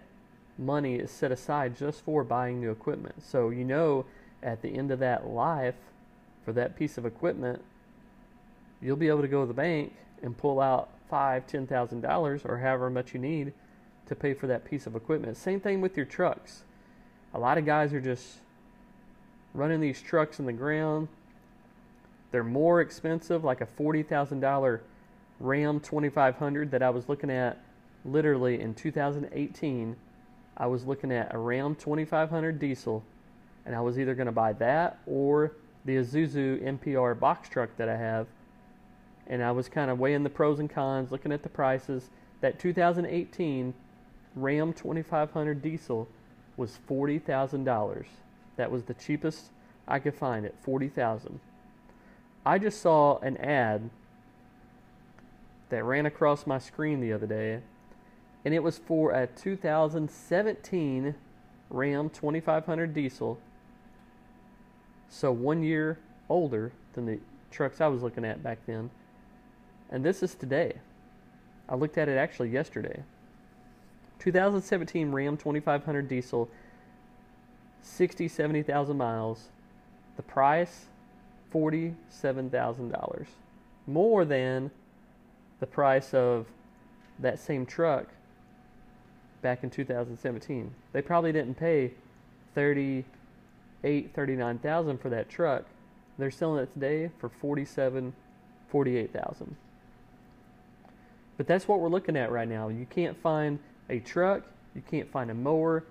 money 0.58 0.96
is 0.96 1.12
set 1.12 1.32
aside 1.32 1.78
just 1.78 2.02
for 2.02 2.24
buying 2.24 2.60
new 2.60 2.72
equipment. 2.72 3.24
So 3.24 3.50
you 3.50 3.64
know 3.64 4.06
at 4.42 4.62
the 4.62 4.70
end 4.70 4.92
of 4.92 5.00
that 5.00 5.28
life 5.28 5.76
for 6.46 6.54
that 6.54 6.76
piece 6.76 6.98
of 6.98 7.06
equipment, 7.06 7.62
you'll 8.82 8.96
be 8.96 9.08
able 9.08 9.22
to 9.22 9.28
go 9.28 9.42
to 9.42 9.48
the 9.48 9.54
bank 9.54 9.94
and 10.22 10.38
pull 10.38 10.60
out 10.60 10.90
five, 11.10 11.46
ten 11.48 11.68
thousand 11.68 12.02
dollars, 12.02 12.42
or 12.46 12.58
however 12.58 12.90
much 12.90 13.14
you 13.14 13.20
need 13.20 13.54
to 14.08 14.16
pay 14.16 14.34
for 14.34 14.48
that 14.48 14.66
piece 14.66 14.88
of 14.88 14.96
equipment. 14.96 15.38
Same 15.38 15.60
thing 15.60 15.82
with 15.82 15.98
your 15.98 16.06
trucks. 16.06 16.64
A 17.34 17.40
lot 17.40 17.58
of 17.58 17.66
guys 17.66 17.94
are 17.94 18.02
just 18.02 18.38
running 19.54 19.82
these 19.82 20.02
trucks 20.02 20.40
in 20.40 20.46
the 20.46 20.54
ground. 20.54 21.08
They're 22.32 22.44
more 22.44 22.82
expensive, 22.82 23.44
like 23.44 23.62
a 23.62 23.66
forty 23.66 24.04
thousand 24.04 24.40
dollar 24.40 24.82
Ram 25.40 25.80
2500 25.80 26.72
that 26.72 26.82
I 26.82 26.90
was 26.90 27.08
looking 27.08 27.30
at 27.30 27.60
literally 28.04 28.60
in 28.60 28.74
2018. 28.74 29.96
I 30.58 30.68
was 30.68 30.86
looking 30.86 31.12
at 31.12 31.34
a 31.34 31.38
Ram 31.38 31.76
2500 31.76 32.60
diesel, 32.60 33.04
and 33.66 33.76
I 33.76 33.82
was 33.82 34.00
either 34.00 34.16
going 34.16 34.26
to 34.26 34.32
buy 34.32 34.54
that 34.54 35.00
or 35.06 35.54
the 35.86 35.98
Isuzu 35.98 36.62
NPR 36.64 37.18
box 37.20 37.48
truck 37.48 37.70
that 37.78 37.88
I 37.88 37.96
have 37.96 38.28
and 39.30 39.44
I 39.44 39.52
was 39.52 39.68
kind 39.70 39.92
of 39.92 40.00
weighing 40.00 40.24
the 40.24 40.30
pros 40.30 40.60
and 40.60 40.70
cons, 40.70 41.12
looking 41.12 41.32
at 41.32 41.44
the 41.44 41.50
prices. 41.50 42.10
That 42.42 42.60
2018 42.60 43.74
Ram 44.36 44.74
2500 44.74 45.62
diesel 45.62 46.08
was 46.56 46.80
$40,000. 46.90 48.06
That 48.56 48.72
was 48.72 48.84
the 48.84 48.94
cheapest 48.94 49.52
I 49.88 50.00
could 50.00 50.16
find 50.16 50.46
at 50.46 50.58
40,000. 50.64 51.40
I 52.46 52.58
just 52.58 52.82
saw 52.82 53.20
an 53.20 53.38
ad 53.38 53.90
that 55.70 55.84
ran 55.84 56.06
across 56.06 56.48
my 56.48 56.60
screen 56.60 57.02
the 57.02 57.12
other 57.12 57.28
day 57.28 57.62
and 58.46 58.54
it 58.54 58.64
was 58.64 58.78
for 58.78 59.12
a 59.12 59.28
2017 59.28 61.16
Ram 61.70 62.10
2500 62.10 62.94
diesel. 62.94 63.40
So 65.10 65.32
1 65.32 65.64
year 65.64 66.00
older 66.30 66.72
than 66.94 67.06
the 67.06 67.20
trucks 67.52 67.82
I 67.82 67.88
was 67.88 68.04
looking 68.04 68.26
at 68.26 68.44
back 68.44 68.60
then 68.66 68.90
and 69.90 70.04
this 70.04 70.22
is 70.22 70.36
today. 70.36 70.74
I 71.70 71.76
looked 71.76 71.98
at 71.98 72.10
it 72.10 72.18
actually 72.18 72.50
yesterday. 72.50 73.04
2017 74.20 75.12
Ram 75.12 75.38
2500 75.38 76.08
diesel, 76.08 76.50
60, 77.82 78.28
70,000 78.28 78.98
miles. 78.98 79.50
The 80.16 80.24
price, 80.24 80.86
$47,000. 81.54 83.28
More 83.86 84.26
than 84.26 84.72
the 85.60 85.68
price 85.68 86.14
of 86.14 86.48
that 87.20 87.40
same 87.40 87.66
truck 87.66 88.08
back 89.48 89.64
in 89.64 89.70
2017. 89.70 90.74
They 90.92 91.02
probably 91.02 91.32
didn't 91.32 91.56
pay 91.56 91.94
30, 92.54 93.06
eight 93.86 94.14
thirty 94.14 94.36
nine 94.36 94.60
thousand 94.60 95.00
for 95.00 95.08
that 95.08 95.30
truck. 95.30 95.64
They're 96.18 96.32
selling 96.32 96.64
it 96.64 96.74
today 96.74 97.12
for 97.18 97.30
forty 97.30 97.64
seven, 97.64 98.12
forty 98.68 98.98
eight 98.98 99.14
thousand. 99.14 99.56
But 101.38 101.48
that's 101.48 101.66
what 101.66 101.80
we're 101.80 101.88
looking 101.88 102.18
at 102.18 102.30
right 102.30 102.48
now. 102.48 102.68
You 102.68 102.86
can't 102.90 103.16
find 103.22 103.58
a 103.90 104.00
truck, 104.00 104.44
you 104.76 104.82
can't 104.92 105.10
find 105.10 105.32
a 105.32 105.34
mower, 105.34 105.86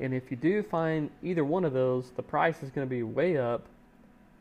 and 0.00 0.14
if 0.14 0.30
you 0.30 0.36
do 0.36 0.62
find 0.62 1.10
either 1.20 1.44
one 1.44 1.64
of 1.64 1.72
those, 1.72 2.10
the 2.10 2.22
price 2.22 2.62
is 2.62 2.70
going 2.70 2.86
to 2.86 2.90
be 2.90 3.02
way 3.02 3.38
up 3.38 3.66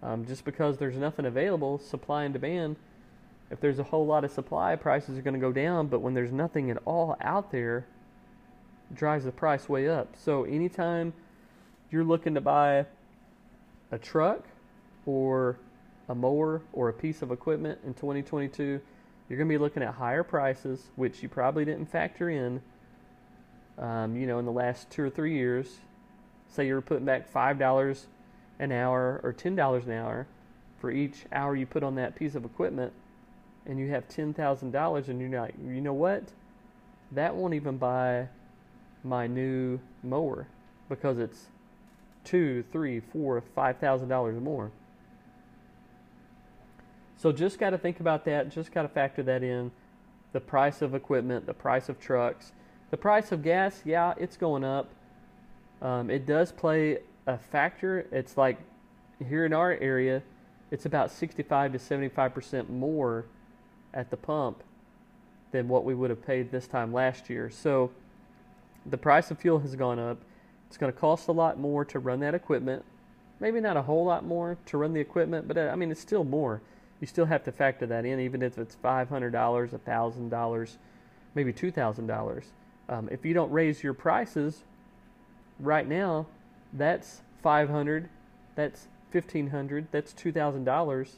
um, 0.03 0.27
just 0.27 0.45
because 0.45 0.77
there's 0.77 0.98
nothing 0.98 1.25
available, 1.25 1.79
supply 1.79 2.25
and 2.25 2.33
demand. 2.33 2.75
If 3.50 3.60
there's 3.62 3.79
a 3.79 3.83
whole 3.83 4.05
lot 4.05 4.24
of 4.24 4.29
supply, 4.29 4.75
prices 4.75 5.17
are 5.17 5.24
going 5.24 5.33
to 5.33 5.39
go 5.39 5.51
down, 5.51 5.88
but 5.88 6.01
when 6.01 6.13
there's 6.13 6.31
nothing 6.31 6.69
at 6.69 6.77
all 6.86 7.15
out 7.22 7.51
there, 7.51 7.88
drives 8.93 9.25
the 9.25 9.31
price 9.31 9.67
way 9.67 9.89
up. 9.89 10.15
So 10.17 10.43
anytime 10.43 11.13
you're 11.91 12.03
looking 12.03 12.33
to 12.35 12.41
buy 12.41 12.85
a 13.91 13.97
truck 13.97 14.45
or 15.05 15.57
a 16.09 16.15
mower 16.15 16.62
or 16.73 16.89
a 16.89 16.93
piece 16.93 17.21
of 17.21 17.31
equipment 17.31 17.79
in 17.85 17.93
2022, 17.93 18.81
you're 19.29 19.38
going 19.38 19.47
to 19.47 19.53
be 19.53 19.57
looking 19.57 19.83
at 19.83 19.93
higher 19.93 20.23
prices, 20.23 20.83
which 20.95 21.23
you 21.23 21.29
probably 21.29 21.65
didn't 21.65 21.85
factor 21.85 22.29
in 22.29 22.62
um, 23.77 24.15
you 24.15 24.27
know, 24.27 24.39
in 24.39 24.45
the 24.45 24.51
last 24.51 24.89
two 24.89 25.03
or 25.03 25.09
three 25.09 25.33
years, 25.33 25.77
say 26.47 26.67
you're 26.67 26.81
putting 26.81 27.05
back 27.05 27.27
five 27.27 27.57
dollars 27.57 28.05
an 28.59 28.71
hour 28.71 29.19
or 29.23 29.33
ten 29.33 29.55
dollars 29.55 29.85
an 29.85 29.93
hour 29.93 30.27
for 30.79 30.91
each 30.91 31.25
hour 31.31 31.55
you 31.55 31.65
put 31.65 31.83
on 31.83 31.95
that 31.95 32.15
piece 32.15 32.35
of 32.35 32.45
equipment, 32.45 32.93
and 33.65 33.79
you 33.79 33.89
have 33.89 34.07
ten 34.07 34.33
thousand 34.33 34.71
dollars, 34.71 35.09
and 35.09 35.19
you're 35.19 35.41
like, 35.41 35.55
you 35.63 35.81
know 35.81 35.93
what? 35.93 36.23
That 37.12 37.35
won't 37.35 37.53
even 37.53 37.77
buy 37.77 38.27
my 39.03 39.27
new 39.27 39.79
mower 40.01 40.48
because 40.89 41.17
it's 41.17 41.48
two, 42.24 42.63
three, 42.72 43.00
four, 43.00 43.41
five 43.55 43.77
thousand 43.77 44.10
dollars 44.10 44.41
more. 44.41 44.72
So 47.17 47.31
just 47.31 47.57
got 47.60 47.72
to 47.72 47.77
think 47.77 48.00
about 48.00 48.25
that. 48.25 48.50
Just 48.50 48.72
got 48.72 48.83
to 48.83 48.89
factor 48.89 49.24
that 49.24 49.43
in. 49.43 49.72
The 50.33 50.39
price 50.39 50.81
of 50.81 50.95
equipment, 50.95 51.45
the 51.45 51.53
price 51.53 51.89
of 51.89 52.00
trucks 52.00 52.51
the 52.93 52.98
price 52.98 53.31
of 53.31 53.41
gas, 53.41 53.81
yeah, 53.86 54.13
it's 54.17 54.38
going 54.38 54.63
up. 54.63 54.88
Um, 55.81 56.12
it 56.12 56.27
does 56.27 56.51
play 56.51 57.00
a 57.25 57.39
factor. 57.39 58.05
It's 58.12 58.38
like 58.38 58.60
here 59.27 59.48
in 59.48 59.51
our 59.51 59.72
area, 59.72 60.22
it's 60.69 60.86
about 60.86 61.10
65 61.10 61.72
to 61.72 61.79
75 61.79 62.36
percent 62.36 62.69
more 62.69 63.25
at 63.95 64.12
the 64.12 64.17
pump 64.17 64.62
than 65.51 65.67
what 65.67 65.86
we 65.86 65.95
would 65.95 66.12
have 66.12 66.24
paid 66.24 66.51
this 66.51 66.67
time 66.67 66.93
last 66.93 67.31
year. 67.31 67.50
So 67.50 67.89
the 68.86 68.98
price 68.98 69.32
of 69.32 69.40
fuel 69.40 69.60
has 69.60 69.75
gone 69.75 70.00
up. 70.00 70.18
It's 70.68 70.78
going 70.78 70.92
to 70.92 70.98
cost 70.98 71.28
a 71.28 71.32
lot 71.32 71.60
more 71.60 71.86
to 71.86 72.00
run 72.00 72.20
that 72.22 72.34
equipment. 72.34 72.84
Maybe 73.40 73.60
not 73.60 73.78
a 73.78 73.82
whole 73.82 74.06
lot 74.06 74.25
more 74.25 74.58
to 74.68 74.78
run 74.78 74.94
the 74.94 75.02
equipment, 75.02 75.48
but 75.48 75.58
uh, 75.58 75.70
I 75.72 75.75
mean 75.75 75.92
it's 75.92 76.02
still 76.02 76.24
more. 76.24 76.62
You 77.00 77.08
still 77.08 77.25
have 77.25 77.44
to 77.44 77.52
factor 77.52 77.86
that 77.88 78.06
in, 78.06 78.20
even 78.20 78.42
if 78.42 78.58
it's 78.58 78.75
five 78.75 79.10
hundred 79.10 79.32
dollars, 79.32 79.72
thousand 79.86 80.30
dollars, 80.30 80.78
maybe 81.36 81.52
two 81.52 81.72
thousand 81.72 82.08
dollars. 82.08 82.46
Um, 82.90 83.10
if 83.12 83.25
you 83.25 83.34
don't 83.34 83.52
raise 83.52 83.84
your 83.84 83.94
prices 83.94 84.63
right 85.60 85.88
now, 85.88 86.28
that's 86.74 87.22
500, 87.42 88.10
that's 88.56 88.88
1,500, 89.12 89.88
that's 89.92 90.13
$2,000 90.13 91.10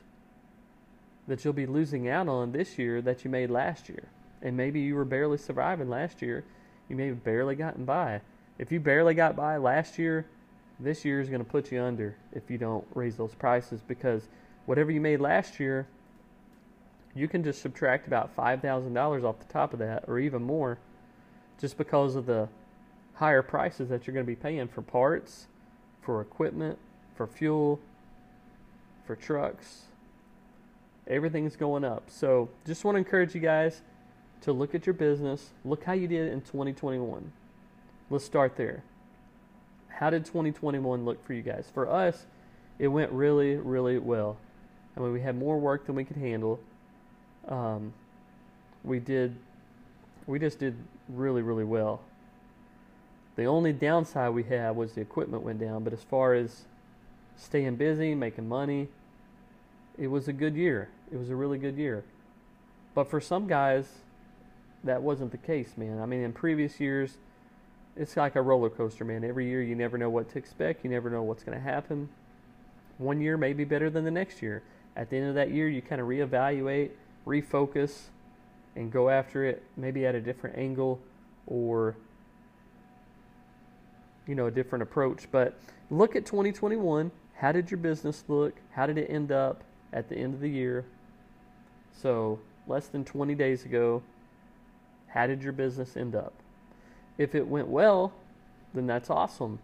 that 1.28 1.44
you'll 1.44 1.54
be 1.54 1.66
losing 1.66 2.08
out 2.08 2.28
on 2.28 2.52
this 2.52 2.78
year 2.78 3.02
that 3.02 3.24
you 3.24 3.32
made 3.32 3.50
last 3.50 3.90
year. 3.90 4.10
And 4.42 4.56
maybe 4.56 4.80
you 4.80 4.96
were 4.96 5.06
barely 5.06 5.38
surviving 5.38 5.90
last 5.90 6.22
year. 6.22 6.44
You 6.89 6.96
may 6.96 7.08
have 7.08 7.24
barely 7.24 7.56
gotten 7.56 7.86
by. 7.86 8.22
If 8.58 8.72
you 8.72 8.80
barely 8.80 9.13
got 9.13 9.36
by 9.36 9.58
last 9.58 9.98
year, 9.98 10.25
this 10.80 11.06
year 11.06 11.22
is 11.22 11.30
going 11.30 11.44
to 11.44 11.50
put 11.50 11.72
you 11.72 11.82
under 11.82 12.15
if 12.32 12.50
you 12.50 12.58
don't 12.58 12.86
raise 12.94 13.15
those 13.15 13.34
prices 13.34 13.82
because 13.88 14.27
whatever 14.65 14.92
you 14.92 15.01
made 15.01 15.20
last 15.20 15.60
year, 15.60 15.88
you 17.14 17.27
can 17.27 17.44
just 17.44 17.62
subtract 17.62 18.07
about 18.07 18.36
$5,000 18.36 19.24
off 19.24 19.40
the 19.40 19.46
top 19.46 19.74
of 19.74 19.79
that 19.79 20.03
or 20.07 20.20
even 20.20 20.44
more 20.44 20.77
just 21.60 21.77
because 21.77 22.16
of 22.16 22.25
the 22.25 22.50
higher 23.14 23.42
prices 23.42 23.90
that 23.90 24.05
you're 24.05 24.14
going 24.14 24.25
to 24.25 24.31
be 24.31 24.36
paying 24.36 24.68
for 24.68 24.81
parts, 24.81 25.48
for 26.01 26.22
equipment, 26.22 26.77
for 27.16 27.25
fuel, 27.25 27.79
for 29.05 29.16
trucks. 29.16 29.83
Everything's 31.07 31.55
going 31.55 31.86
up. 31.86 32.10
So, 32.10 32.50
just 32.66 32.83
want 32.83 32.96
to 32.96 33.00
encourage 33.00 33.33
you 33.33 33.42
guys 33.42 33.81
to 34.46 34.53
look 34.53 34.74
at 34.74 34.86
your 34.86 34.94
business, 34.94 35.50
look 35.64 35.84
how 35.84 35.94
you 35.94 36.08
did 36.08 36.31
in 36.31 36.42
2021. 36.42 37.31
Let's 38.10 38.25
start 38.25 38.55
there. 38.55 38.84
How 39.90 40.10
did 40.10 40.25
2021 40.25 41.05
look 41.05 41.25
for 41.25 41.34
you 41.34 41.42
guys? 41.42 41.68
For 41.74 41.90
us, 41.90 42.25
it 42.79 42.88
went 42.88 43.12
really, 43.12 43.55
really 43.55 43.98
well. 43.98 44.38
I 44.96 45.00
mean, 45.00 45.12
we 45.12 45.22
had 45.22 45.38
more 45.38 45.58
work 45.58 45.86
than 45.86 45.96
we 45.96 46.03
could 46.05 46.18
handle. 46.18 46.60
Um, 47.48 47.94
we 48.84 49.00
did 49.00 49.36
we 50.27 50.40
just 50.40 50.60
did 50.60 50.75
really, 51.08 51.42
really 51.42 51.64
well. 51.64 52.01
The 53.36 53.46
only 53.46 53.74
downside 53.74 54.34
we 54.34 54.44
had 54.44 54.75
was 54.75 54.94
the 54.94 55.01
equipment 55.01 55.44
went 55.44 55.60
down, 55.60 55.84
but 55.84 55.94
as 55.94 56.01
far 56.03 56.34
as 56.34 56.64
staying 57.38 57.75
busy, 57.75 58.16
making 58.16 58.48
money, 58.48 58.88
it 59.98 60.08
was 60.08 60.27
a 60.27 60.34
good 60.34 60.55
year. 60.55 60.90
It 61.12 61.18
was 61.18 61.29
a 61.29 61.36
really 61.36 61.58
good 61.58 61.77
year. 61.77 62.03
But 62.94 63.10
for 63.10 63.20
some 63.20 63.48
guys, 63.48 63.86
that 64.86 65.02
wasn't 65.02 65.32
the 65.32 65.38
case, 65.38 65.74
man. 65.78 66.00
I 66.00 66.06
mean, 66.06 66.22
in 66.22 66.32
previous 66.32 66.80
years, 66.80 67.18
it's 67.98 68.16
like 68.16 68.36
a 68.36 68.42
roller 68.42 68.70
coaster, 68.70 69.04
man. 69.04 69.24
Every 69.24 69.48
year, 69.48 69.62
you 69.62 69.76
never 69.76 69.98
know 69.98 70.10
what 70.10 70.30
to 70.32 70.38
expect. 70.38 70.84
You 70.84 70.90
never 70.90 71.10
know 71.10 71.24
what's 71.24 71.44
going 71.44 71.58
to 71.58 71.64
happen. 71.64 72.10
One 72.98 73.20
year 73.20 73.38
may 73.38 73.54
be 73.54 73.66
better 73.66 73.90
than 73.90 74.06
the 74.06 74.12
next 74.12 74.42
year. 74.42 74.64
At 74.96 75.10
the 75.10 75.18
end 75.18 75.28
of 75.30 75.36
that 75.36 75.52
year, 75.52 75.68
you 75.68 75.82
kind 75.82 76.00
of 76.00 76.08
reevaluate, 76.08 76.92
refocus, 77.26 78.04
and 78.76 78.92
go 78.92 79.10
after 79.10 79.46
it 79.46 79.64
maybe 79.78 80.06
at 80.06 80.16
a 80.16 80.22
different 80.22 80.58
angle 80.58 81.00
or 81.48 81.96
you 84.28 84.36
know 84.36 84.48
a 84.48 84.52
different 84.52 84.82
approach 84.82 85.28
but 85.32 85.58
look 85.90 86.16
at 86.16 86.26
2021 86.26 87.12
how 87.36 87.52
did 87.52 87.72
your 87.72 87.78
business 87.78 88.24
look 88.28 88.56
how 88.72 88.86
did 88.86 88.98
it 88.98 89.10
end 89.10 89.32
up 89.32 89.64
at 89.94 90.10
the 90.10 90.16
end 90.16 90.34
of 90.34 90.42
the 90.42 90.50
year 90.50 90.84
so 91.94 92.40
less 92.68 92.88
than 92.88 93.06
20 93.06 93.36
days 93.36 93.64
ago 93.66 94.02
how 95.16 95.25
did 95.25 95.42
your 95.42 95.54
business 95.54 95.98
end 95.98 96.16
up 96.16 96.34
if 97.18 97.34
it 97.34 97.48
went 97.48 97.68
well 97.68 98.14
then 98.75 98.86
that's 98.86 99.10
awesome 99.10 99.58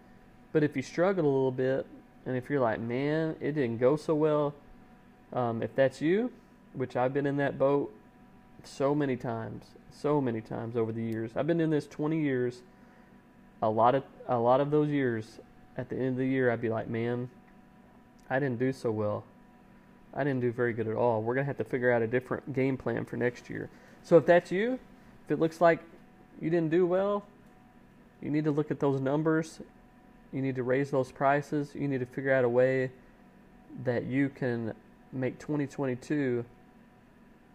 but 0.51 0.63
if 0.63 0.75
you 0.75 0.81
struggled 0.81 1.25
a 1.25 1.29
little 1.29 1.51
bit 1.51 1.85
and 2.25 2.35
if 2.35 2.49
you're 2.49 2.59
like 2.59 2.79
man 2.79 3.35
it 3.39 3.51
didn't 3.51 3.77
go 3.77 3.95
so 3.95 4.15
well 4.15 4.55
um, 5.33 5.61
if 5.61 5.75
that's 5.75 6.01
you 6.01 6.31
which 6.73 6.95
i've 6.95 7.13
been 7.13 7.27
in 7.27 7.37
that 7.37 7.59
boat 7.59 7.93
so 8.63 8.93
many 8.93 9.15
times, 9.15 9.65
so 9.91 10.21
many 10.21 10.41
times 10.41 10.75
over 10.75 10.91
the 10.91 11.01
years. 11.01 11.31
I've 11.35 11.47
been 11.47 11.61
in 11.61 11.69
this 11.69 11.87
20 11.87 12.19
years. 12.19 12.61
A 13.61 13.69
lot 13.69 13.95
of 13.95 14.03
a 14.27 14.37
lot 14.37 14.59
of 14.59 14.71
those 14.71 14.89
years, 14.89 15.39
at 15.77 15.89
the 15.89 15.95
end 15.95 16.09
of 16.09 16.17
the 16.17 16.27
year, 16.27 16.51
I'd 16.51 16.61
be 16.61 16.69
like, 16.69 16.87
man, 16.87 17.29
I 18.29 18.39
didn't 18.39 18.59
do 18.59 18.73
so 18.73 18.91
well. 18.91 19.23
I 20.13 20.23
didn't 20.23 20.41
do 20.41 20.51
very 20.51 20.73
good 20.73 20.87
at 20.87 20.95
all. 20.95 21.21
We're 21.21 21.35
gonna 21.35 21.45
have 21.45 21.57
to 21.57 21.63
figure 21.63 21.91
out 21.91 22.01
a 22.01 22.07
different 22.07 22.53
game 22.53 22.75
plan 22.75 23.05
for 23.05 23.17
next 23.17 23.49
year. 23.49 23.69
So 24.03 24.17
if 24.17 24.25
that's 24.25 24.51
you, 24.51 24.79
if 25.31 25.37
it 25.37 25.39
looks 25.39 25.61
like 25.61 25.79
you 26.41 26.49
didn't 26.49 26.71
do 26.71 26.85
well, 26.85 27.23
you 28.21 28.29
need 28.29 28.43
to 28.43 28.51
look 28.51 28.69
at 28.69 28.81
those 28.81 28.99
numbers. 28.99 29.61
You 30.33 30.41
need 30.41 30.55
to 30.55 30.63
raise 30.63 30.91
those 30.91 31.09
prices. 31.09 31.71
You 31.73 31.87
need 31.87 32.01
to 32.01 32.05
figure 32.05 32.33
out 32.33 32.43
a 32.43 32.49
way 32.49 32.91
that 33.85 34.03
you 34.03 34.27
can 34.27 34.73
make 35.13 35.39
2022 35.39 36.43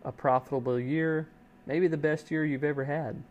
a 0.07 0.11
profitable 0.11 0.81
year, 0.81 1.29
maybe 1.67 1.87
the 1.87 1.99
best 1.99 2.31
year 2.31 2.47
you've 2.47 2.65
ever 2.65 2.87
had. 2.87 3.23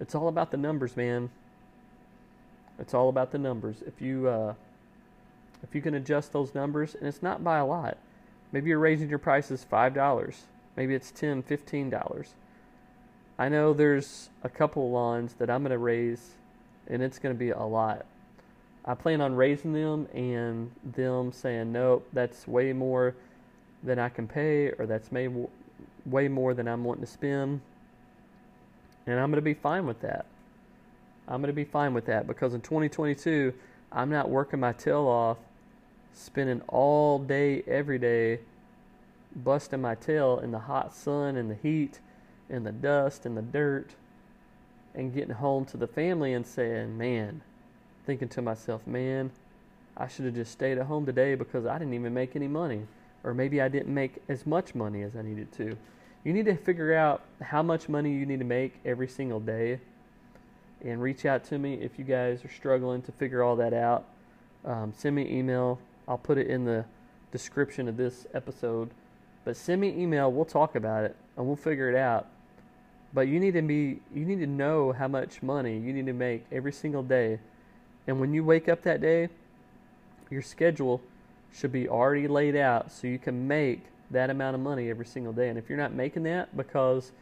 It's 0.00 0.14
all 0.14 0.28
about 0.28 0.50
the 0.50 0.56
numbers, 0.56 0.96
man. 0.96 1.28
It's 2.78 2.94
all 2.94 3.10
about 3.10 3.32
the 3.32 3.38
numbers. 3.38 3.82
If 3.86 4.00
you 4.00 4.28
uh, 4.28 4.54
if 5.62 5.74
you 5.74 5.82
can 5.82 5.94
adjust 5.94 6.32
those 6.32 6.54
numbers, 6.54 6.94
and 6.94 7.06
it's 7.06 7.22
not 7.22 7.44
by 7.44 7.58
a 7.58 7.66
lot. 7.66 7.98
Maybe 8.50 8.70
you're 8.70 8.78
raising 8.78 9.10
your 9.10 9.18
prices 9.18 9.62
five 9.62 9.92
dollars. 9.92 10.44
Maybe 10.74 10.94
it's 10.94 11.10
ten, 11.10 11.42
fifteen 11.42 11.90
dollars. 11.90 12.32
I 13.38 13.48
know 13.48 13.74
there's 13.74 14.30
a 14.42 14.48
couple 14.48 14.90
lawns 14.90 15.34
that 15.34 15.50
I'm 15.50 15.62
going 15.62 15.72
to 15.72 15.78
raise, 15.78 16.32
and 16.88 17.02
it's 17.02 17.18
going 17.18 17.34
to 17.34 17.38
be 17.38 17.50
a 17.50 17.62
lot. 17.62 18.06
I 18.84 18.94
plan 18.94 19.20
on 19.20 19.34
raising 19.34 19.72
them 19.72 20.08
and 20.14 20.70
them 20.84 21.32
saying, 21.32 21.72
nope, 21.72 22.08
that's 22.12 22.48
way 22.48 22.72
more 22.72 23.14
than 23.82 23.98
I 23.98 24.08
can 24.08 24.26
pay, 24.26 24.68
or 24.78 24.86
that's 24.86 25.12
made 25.12 25.32
way 26.06 26.28
more 26.28 26.54
than 26.54 26.66
I'm 26.66 26.84
wanting 26.84 27.04
to 27.04 27.10
spend. 27.10 27.60
And 29.06 29.20
I'm 29.20 29.30
going 29.30 29.36
to 29.36 29.42
be 29.42 29.54
fine 29.54 29.86
with 29.86 30.00
that. 30.00 30.24
I'm 31.28 31.40
going 31.40 31.52
to 31.52 31.52
be 31.52 31.64
fine 31.64 31.92
with 31.92 32.06
that 32.06 32.26
because 32.26 32.54
in 32.54 32.60
2022, 32.60 33.52
I'm 33.92 34.10
not 34.10 34.30
working 34.30 34.60
my 34.60 34.72
tail 34.72 35.06
off, 35.06 35.38
spending 36.12 36.62
all 36.68 37.18
day, 37.18 37.62
every 37.66 37.98
day, 37.98 38.40
busting 39.34 39.80
my 39.80 39.94
tail 39.96 40.38
in 40.38 40.52
the 40.52 40.58
hot 40.60 40.94
sun 40.94 41.36
and 41.36 41.50
the 41.50 41.56
heat 41.56 41.98
and 42.48 42.66
the 42.66 42.72
dust 42.72 43.26
and 43.26 43.36
the 43.36 43.42
dirt, 43.42 43.90
and 44.94 45.12
getting 45.12 45.34
home 45.34 45.64
to 45.66 45.76
the 45.76 45.86
family 45.86 46.32
and 46.32 46.46
saying, 46.46 46.96
man, 46.96 47.42
thinking 48.06 48.28
to 48.28 48.42
myself, 48.42 48.86
man, 48.86 49.30
I 49.96 50.08
should 50.08 50.24
have 50.24 50.34
just 50.34 50.52
stayed 50.52 50.78
at 50.78 50.86
home 50.86 51.06
today 51.06 51.34
because 51.34 51.66
I 51.66 51.78
didn't 51.78 51.94
even 51.94 52.14
make 52.14 52.36
any 52.36 52.48
money. 52.48 52.82
Or 53.24 53.34
maybe 53.34 53.60
I 53.60 53.68
didn't 53.68 53.92
make 53.92 54.22
as 54.28 54.46
much 54.46 54.74
money 54.74 55.02
as 55.02 55.16
I 55.16 55.22
needed 55.22 55.52
to. 55.52 55.76
You 56.24 56.32
need 56.32 56.46
to 56.46 56.56
figure 56.56 56.94
out 56.94 57.22
how 57.42 57.62
much 57.62 57.88
money 57.88 58.12
you 58.12 58.26
need 58.26 58.38
to 58.38 58.44
make 58.44 58.74
every 58.84 59.08
single 59.08 59.40
day 59.40 59.80
and 60.84 61.00
reach 61.00 61.24
out 61.24 61.44
to 61.44 61.58
me 61.58 61.74
if 61.74 61.98
you 61.98 62.04
guys 62.04 62.44
are 62.44 62.50
struggling 62.50 63.02
to 63.02 63.12
figure 63.12 63.42
all 63.42 63.56
that 63.56 63.72
out. 63.72 64.04
Um, 64.64 64.92
send 64.96 65.16
me 65.16 65.28
email. 65.30 65.78
I'll 66.08 66.18
put 66.18 66.38
it 66.38 66.46
in 66.48 66.64
the 66.64 66.84
description 67.32 67.88
of 67.88 67.96
this 67.96 68.26
episode. 68.34 68.90
But 69.44 69.56
send 69.56 69.80
me 69.80 69.88
email. 69.96 70.30
We'll 70.30 70.44
talk 70.44 70.74
about 70.74 71.04
it 71.04 71.16
and 71.36 71.46
we'll 71.46 71.56
figure 71.56 71.88
it 71.88 71.96
out. 71.96 72.26
But 73.12 73.28
you 73.28 73.40
need 73.40 73.52
to 73.52 73.62
be 73.62 74.00
you 74.14 74.24
need 74.24 74.40
to 74.40 74.46
know 74.46 74.92
how 74.92 75.08
much 75.08 75.42
money 75.42 75.78
you 75.78 75.92
need 75.92 76.06
to 76.06 76.12
make 76.12 76.44
every 76.52 76.72
single 76.72 77.02
day. 77.02 77.38
And 78.06 78.20
when 78.20 78.32
you 78.34 78.44
wake 78.44 78.68
up 78.68 78.82
that 78.82 79.00
day, 79.00 79.28
your 80.30 80.42
schedule 80.42 81.00
should 81.52 81.72
be 81.72 81.88
already 81.88 82.28
laid 82.28 82.56
out 82.56 82.92
so 82.92 83.06
you 83.06 83.18
can 83.18 83.48
make 83.48 83.84
that 84.10 84.30
amount 84.30 84.54
of 84.54 84.60
money 84.60 84.90
every 84.90 85.06
single 85.06 85.32
day. 85.32 85.48
And 85.48 85.58
if 85.58 85.68
you're 85.68 85.78
not 85.78 85.92
making 85.92 86.24
that 86.24 86.56
because 86.56 87.12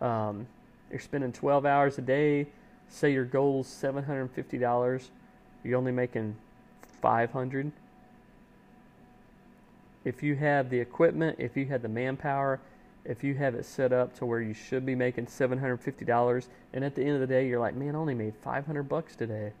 um, 0.00 0.46
you're 0.90 1.00
spending 1.00 1.32
12 1.32 1.66
hours 1.66 1.98
a 1.98 2.02
day, 2.02 2.46
say 2.88 3.12
your 3.12 3.24
goal 3.24 3.60
is 3.60 3.66
$750, 3.66 5.08
you're 5.62 5.78
only 5.78 5.92
making 5.92 6.36
500. 7.00 7.70
If 10.04 10.22
you 10.22 10.34
have 10.36 10.70
the 10.70 10.80
equipment, 10.80 11.36
if 11.38 11.56
you 11.56 11.66
have 11.66 11.82
the 11.82 11.88
manpower, 11.88 12.60
if 13.10 13.24
you 13.24 13.34
have 13.34 13.56
it 13.56 13.64
set 13.64 13.92
up 13.92 14.14
to 14.14 14.24
where 14.24 14.40
you 14.40 14.54
should 14.54 14.86
be 14.86 14.94
making 14.94 15.26
$750 15.26 16.46
and 16.72 16.84
at 16.84 16.94
the 16.94 17.02
end 17.02 17.14
of 17.14 17.20
the 17.20 17.26
day 17.26 17.48
you're 17.48 17.58
like, 17.58 17.74
"Man, 17.74 17.96
I 17.96 17.98
only 17.98 18.14
made 18.14 18.36
500 18.36 18.84
bucks 18.84 19.16
today." 19.16 19.52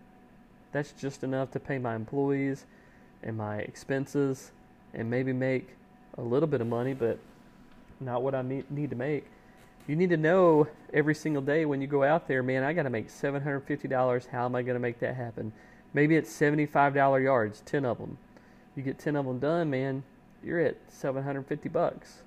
That's 0.70 0.92
just 0.92 1.24
enough 1.24 1.50
to 1.50 1.60
pay 1.60 1.78
my 1.78 1.96
employees 1.96 2.64
and 3.24 3.36
my 3.36 3.58
expenses 3.58 4.52
and 4.94 5.10
maybe 5.10 5.32
make 5.32 5.70
a 6.16 6.22
little 6.22 6.46
bit 6.46 6.60
of 6.60 6.68
money, 6.68 6.94
but 6.94 7.18
not 7.98 8.22
what 8.22 8.36
I 8.36 8.42
need 8.42 8.90
to 8.90 8.96
make. 8.96 9.26
You 9.88 9.96
need 9.96 10.10
to 10.10 10.16
know 10.16 10.68
every 10.92 11.16
single 11.16 11.42
day 11.42 11.64
when 11.64 11.80
you 11.80 11.88
go 11.88 12.04
out 12.04 12.28
there, 12.28 12.44
man, 12.44 12.62
I 12.62 12.72
got 12.72 12.84
to 12.84 12.90
make 12.90 13.08
$750. 13.08 14.26
How 14.28 14.44
am 14.44 14.54
I 14.54 14.62
going 14.62 14.74
to 14.74 14.80
make 14.80 15.00
that 15.00 15.16
happen? 15.16 15.52
Maybe 15.92 16.14
it's 16.14 16.30
$75 16.30 17.20
yards, 17.20 17.62
10 17.66 17.84
of 17.84 17.98
them. 17.98 18.16
You 18.76 18.84
get 18.84 19.00
10 19.00 19.16
of 19.16 19.26
them 19.26 19.40
done, 19.40 19.70
man, 19.70 20.04
you're 20.44 20.60
at 20.60 20.76
750 20.88 21.68
bucks. 21.68 22.22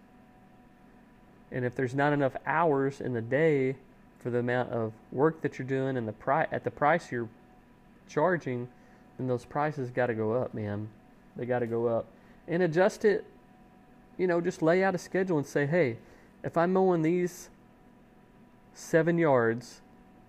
And 1.53 1.63
if 1.63 1.75
there's 1.75 1.93
not 1.93 2.11
enough 2.11 2.35
hours 2.45 2.99
in 2.99 3.13
the 3.13 3.21
day 3.21 3.75
for 4.19 4.31
the 4.31 4.39
amount 4.39 4.71
of 4.71 4.91
work 5.11 5.41
that 5.41 5.59
you're 5.59 5.67
doing 5.67 5.95
and 5.95 6.07
the 6.07 6.13
pri- 6.13 6.47
at 6.51 6.63
the 6.63 6.71
price 6.71 7.11
you're 7.11 7.29
charging, 8.09 8.67
then 9.17 9.27
those 9.27 9.45
prices 9.45 9.91
got 9.91 10.07
to 10.07 10.15
go 10.15 10.33
up, 10.33 10.53
man. 10.53 10.89
They 11.35 11.45
got 11.45 11.59
to 11.59 11.67
go 11.67 11.85
up. 11.87 12.07
And 12.47 12.63
adjust 12.63 13.05
it, 13.05 13.23
you 14.17 14.25
know, 14.25 14.41
just 14.41 14.61
lay 14.61 14.83
out 14.83 14.95
a 14.95 14.97
schedule 14.97 15.37
and 15.37 15.45
say, 15.45 15.67
hey, 15.67 15.97
if 16.43 16.57
I'm 16.57 16.73
mowing 16.73 17.03
these 17.03 17.49
seven 18.73 19.17
yards 19.17 19.81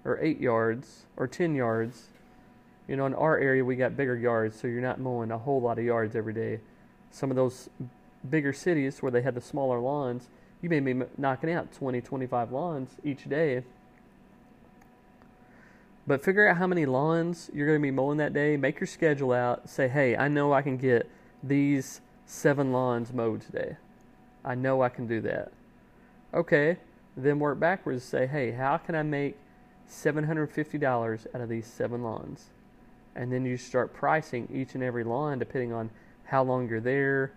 or 0.04 0.18
eight 0.20 0.40
yards 0.40 1.06
or 1.16 1.26
10 1.26 1.54
yards, 1.54 2.08
you 2.86 2.96
know, 2.96 3.06
in 3.06 3.14
our 3.14 3.38
area 3.38 3.64
we 3.64 3.76
got 3.76 3.96
bigger 3.96 4.16
yards, 4.16 4.60
so 4.60 4.66
you're 4.66 4.82
not 4.82 5.00
mowing 5.00 5.30
a 5.30 5.38
whole 5.38 5.60
lot 5.60 5.78
of 5.78 5.84
yards 5.84 6.14
every 6.14 6.34
day. 6.34 6.60
Some 7.10 7.30
of 7.30 7.36
those 7.36 7.70
bigger 8.28 8.52
cities 8.52 9.02
where 9.02 9.10
they 9.10 9.22
had 9.22 9.34
the 9.34 9.40
smaller 9.40 9.80
lawns, 9.80 10.28
you 10.64 10.70
may 10.70 10.80
be 10.80 11.00
knocking 11.16 11.52
out 11.52 11.72
20, 11.72 12.00
25 12.00 12.50
lawns 12.50 12.90
each 13.04 13.28
day 13.28 13.62
but 16.06 16.22
figure 16.22 16.46
out 16.46 16.58
how 16.58 16.66
many 16.66 16.84
lawns 16.86 17.50
you're 17.54 17.66
going 17.66 17.78
to 17.78 17.82
be 17.82 17.90
mowing 17.90 18.18
that 18.18 18.34
day. 18.34 18.56
Make 18.56 18.78
your 18.78 18.86
schedule 18.86 19.32
out. 19.32 19.68
Say, 19.68 19.88
hey, 19.88 20.16
I 20.16 20.28
know 20.28 20.52
I 20.52 20.60
can 20.60 20.76
get 20.76 21.08
these 21.42 22.00
seven 22.26 22.72
lawns 22.72 23.12
mowed 23.12 23.40
today. 23.40 23.76
I 24.44 24.54
know 24.54 24.82
I 24.82 24.90
can 24.90 25.06
do 25.06 25.20
that. 25.22 25.52
Okay, 26.34 26.76
then 27.16 27.38
work 27.38 27.58
backwards. 27.58 28.04
Say, 28.04 28.26
hey, 28.26 28.50
how 28.50 28.76
can 28.76 28.94
I 28.94 29.02
make 29.02 29.36
$750 29.90 31.26
out 31.34 31.40
of 31.40 31.48
these 31.48 31.66
seven 31.66 32.02
lawns? 32.02 32.46
And 33.14 33.32
then 33.32 33.46
you 33.46 33.56
start 33.56 33.94
pricing 33.94 34.48
each 34.52 34.74
and 34.74 34.82
every 34.82 35.04
lawn 35.04 35.38
depending 35.38 35.72
on 35.72 35.88
how 36.24 36.42
long 36.42 36.68
you're 36.68 36.80
there 36.80 37.32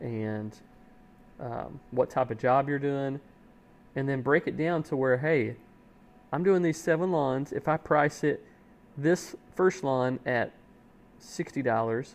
and 0.00 0.52
um, 1.40 1.80
what 1.90 2.10
type 2.10 2.30
of 2.30 2.38
job 2.38 2.68
you're 2.68 2.78
doing. 2.78 3.20
And 3.96 4.08
then 4.08 4.22
break 4.22 4.46
it 4.46 4.56
down 4.56 4.82
to 4.84 4.96
where, 4.96 5.18
hey, 5.18 5.56
I'm 6.32 6.44
doing 6.44 6.62
these 6.62 6.80
seven 6.80 7.10
lawns. 7.10 7.52
If 7.52 7.66
I 7.66 7.76
price 7.76 8.22
it, 8.22 8.44
this 8.96 9.34
first 9.54 9.82
lawn 9.82 10.20
at 10.26 10.52
$60, 11.22 12.14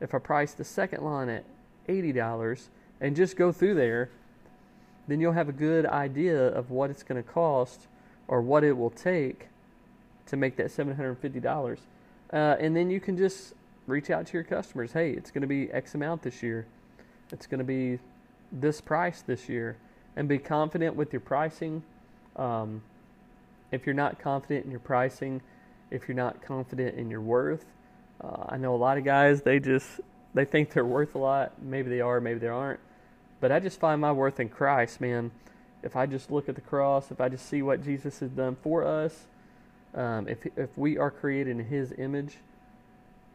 if 0.00 0.14
I 0.14 0.18
price 0.18 0.52
the 0.52 0.64
second 0.64 1.02
lawn 1.02 1.28
at 1.28 1.44
$80, 1.88 2.68
and 3.00 3.16
just 3.16 3.36
go 3.36 3.52
through 3.52 3.74
there, 3.74 4.10
then 5.08 5.20
you'll 5.20 5.32
have 5.32 5.48
a 5.48 5.52
good 5.52 5.86
idea 5.86 6.48
of 6.48 6.70
what 6.70 6.90
it's 6.90 7.02
going 7.02 7.22
to 7.22 7.28
cost 7.28 7.86
or 8.28 8.40
what 8.40 8.64
it 8.64 8.72
will 8.72 8.90
take 8.90 9.48
to 10.26 10.36
make 10.36 10.56
that 10.56 10.66
$750. 10.66 11.78
Uh, 12.32 12.36
and 12.36 12.74
then 12.74 12.90
you 12.90 13.00
can 13.00 13.16
just 13.16 13.54
reach 13.86 14.10
out 14.10 14.26
to 14.26 14.32
your 14.32 14.44
customers. 14.44 14.92
Hey, 14.92 15.10
it's 15.10 15.30
going 15.30 15.42
to 15.42 15.46
be 15.46 15.70
X 15.70 15.94
amount 15.94 16.22
this 16.22 16.42
year. 16.42 16.66
It's 17.30 17.46
going 17.46 17.58
to 17.58 17.64
be 17.64 17.98
this 18.54 18.80
price 18.80 19.22
this 19.22 19.48
year. 19.48 19.76
And 20.16 20.28
be 20.28 20.38
confident 20.38 20.94
with 20.94 21.12
your 21.12 21.20
pricing. 21.20 21.82
Um, 22.36 22.82
if 23.72 23.84
you're 23.84 23.94
not 23.94 24.20
confident 24.20 24.64
in 24.64 24.70
your 24.70 24.80
pricing, 24.80 25.42
if 25.90 26.06
you're 26.06 26.16
not 26.16 26.40
confident 26.40 26.96
in 26.96 27.10
your 27.10 27.20
worth, 27.20 27.64
uh, 28.22 28.44
I 28.48 28.56
know 28.56 28.74
a 28.74 28.78
lot 28.78 28.96
of 28.96 29.04
guys 29.04 29.42
they 29.42 29.58
just 29.58 30.00
they 30.34 30.44
think 30.44 30.70
they're 30.70 30.84
worth 30.84 31.14
a 31.14 31.18
lot. 31.18 31.60
Maybe 31.62 31.90
they 31.90 32.00
are, 32.00 32.20
maybe 32.20 32.38
they 32.38 32.48
aren't. 32.48 32.80
But 33.40 33.52
I 33.52 33.60
just 33.60 33.78
find 33.78 34.00
my 34.00 34.12
worth 34.12 34.40
in 34.40 34.48
Christ, 34.48 35.00
man. 35.00 35.30
If 35.82 35.96
I 35.96 36.06
just 36.06 36.30
look 36.30 36.48
at 36.48 36.54
the 36.54 36.60
cross, 36.60 37.10
if 37.10 37.20
I 37.20 37.28
just 37.28 37.46
see 37.46 37.62
what 37.62 37.84
Jesus 37.84 38.20
has 38.20 38.30
done 38.30 38.56
for 38.62 38.84
us, 38.84 39.26
um, 39.94 40.28
if 40.28 40.46
if 40.56 40.76
we 40.76 40.96
are 40.96 41.10
created 41.10 41.58
in 41.58 41.66
His 41.66 41.92
image, 41.98 42.36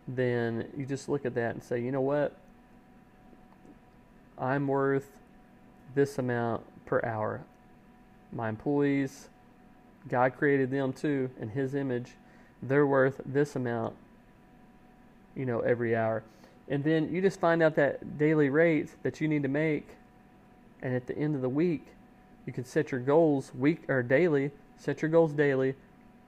then 0.08 0.68
you 0.76 0.86
just 0.86 1.10
look 1.10 1.26
at 1.26 1.36
that 1.36 1.54
and 1.54 1.64
say, 1.64 1.82
you 1.82 1.92
know 1.92 2.02
what? 2.02 2.36
I'm 4.40 4.68
worth 4.68 5.18
this 5.96 6.18
amount 6.18 6.64
per 6.86 7.02
hour. 7.04 7.42
My 8.32 8.50
employees, 8.50 9.28
God 10.08 10.36
created 10.38 10.72
them 10.72 10.94
too 10.94 11.30
in 11.40 11.50
His 11.50 11.76
image. 11.76 12.12
They're 12.62 12.88
worth 12.88 13.22
this 13.26 13.56
amount, 13.56 13.96
you 15.36 15.46
know, 15.46 15.60
every 15.60 15.96
hour. 15.96 16.24
And 16.70 16.84
then 16.84 17.14
you 17.14 17.22
just 17.22 17.40
find 17.40 17.64
out 17.64 17.76
that 17.76 18.18
daily 18.18 18.50
rate 18.50 18.90
that 19.04 19.20
you 19.20 19.28
need 19.28 19.44
to 19.44 19.50
make. 19.50 19.88
And 20.82 20.96
at 20.96 21.08
the 21.08 21.18
end 21.18 21.36
of 21.36 21.42
the 21.42 21.50
week, 21.50 21.86
you 22.46 22.54
can 22.54 22.64
set 22.64 22.92
your 22.92 23.02
goals 23.02 23.52
week 23.54 23.90
or 23.90 24.04
daily. 24.04 24.52
Set 24.78 25.02
your 25.02 25.10
goals 25.10 25.34
daily. 25.34 25.76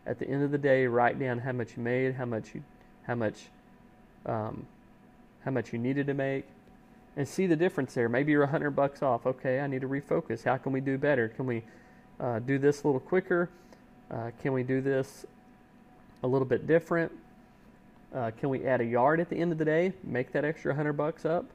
At 0.05 0.19
the 0.19 0.27
end 0.27 0.43
of 0.43 0.51
the 0.51 0.57
day, 0.57 0.87
write 0.87 1.19
down 1.19 1.39
how 1.39 1.51
much 1.51 1.77
you 1.77 1.83
made, 1.83 2.15
how 2.15 2.25
much 2.25 2.55
you, 2.55 2.63
how 3.03 3.15
much, 3.15 3.37
um, 4.25 4.65
how 5.45 5.51
much 5.51 5.71
you 5.71 5.79
needed 5.79 6.07
to 6.07 6.13
make, 6.13 6.45
and 7.17 7.27
see 7.27 7.47
the 7.47 7.55
difference 7.55 7.93
there. 7.93 8.09
Maybe 8.09 8.31
you're 8.31 8.43
a 8.43 8.47
hundred 8.47 8.71
bucks 8.71 9.01
off. 9.01 9.25
Okay, 9.25 9.59
I 9.59 9.67
need 9.67 9.81
to 9.81 9.87
refocus. 9.87 10.43
How 10.43 10.57
can 10.57 10.71
we 10.71 10.81
do 10.81 10.97
better? 10.97 11.29
Can 11.29 11.45
we 11.45 11.63
uh, 12.19 12.39
do 12.39 12.57
this 12.57 12.83
a 12.83 12.87
little 12.87 13.01
quicker? 13.01 13.49
Uh, 14.09 14.31
can 14.41 14.53
we 14.53 14.63
do 14.63 14.81
this 14.81 15.25
a 16.23 16.27
little 16.27 16.47
bit 16.47 16.67
different? 16.67 17.11
Uh, 18.13 18.31
can 18.39 18.49
we 18.49 18.65
add 18.65 18.81
a 18.81 18.85
yard 18.85 19.19
at 19.19 19.29
the 19.29 19.35
end 19.35 19.51
of 19.51 19.57
the 19.57 19.65
day? 19.65 19.93
Make 20.03 20.31
that 20.33 20.43
extra 20.43 20.71
100 20.71 20.93
bucks 20.93 21.25
up. 21.25 21.45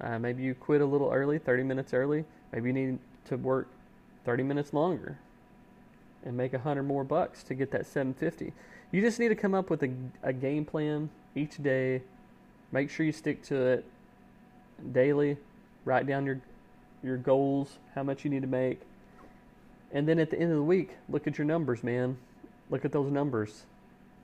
Uh, 0.00 0.18
maybe 0.18 0.42
you 0.42 0.54
quit 0.54 0.80
a 0.80 0.86
little 0.86 1.10
early, 1.12 1.38
30 1.38 1.62
minutes 1.62 1.92
early. 1.92 2.24
Maybe 2.52 2.68
you 2.68 2.72
need 2.72 2.98
to 3.26 3.36
work 3.36 3.68
30 4.24 4.42
minutes 4.42 4.72
longer 4.72 5.18
and 6.24 6.36
make 6.36 6.52
a 6.52 6.58
100 6.58 6.82
more 6.82 7.04
bucks 7.04 7.42
to 7.44 7.54
get 7.54 7.70
that 7.70 7.86
750. 7.86 8.52
You 8.92 9.00
just 9.00 9.18
need 9.18 9.28
to 9.28 9.34
come 9.34 9.54
up 9.54 9.70
with 9.70 9.82
a, 9.82 9.90
a 10.22 10.32
game 10.32 10.64
plan 10.64 11.10
each 11.34 11.62
day. 11.62 12.02
Make 12.72 12.90
sure 12.90 13.06
you 13.06 13.12
stick 13.12 13.42
to 13.44 13.56
it 13.56 13.84
daily. 14.92 15.36
Write 15.84 16.06
down 16.06 16.26
your 16.26 16.40
your 17.02 17.16
goals, 17.16 17.78
how 17.94 18.02
much 18.02 18.24
you 18.24 18.30
need 18.30 18.42
to 18.42 18.48
make, 18.48 18.80
and 19.92 20.06
then 20.06 20.18
at 20.18 20.30
the 20.30 20.38
end 20.38 20.50
of 20.50 20.56
the 20.56 20.62
week, 20.62 20.96
look 21.08 21.26
at 21.26 21.38
your 21.38 21.46
numbers, 21.46 21.82
man. 21.82 22.18
Look 22.68 22.84
at 22.84 22.92
those 22.92 23.10
numbers. 23.10 23.64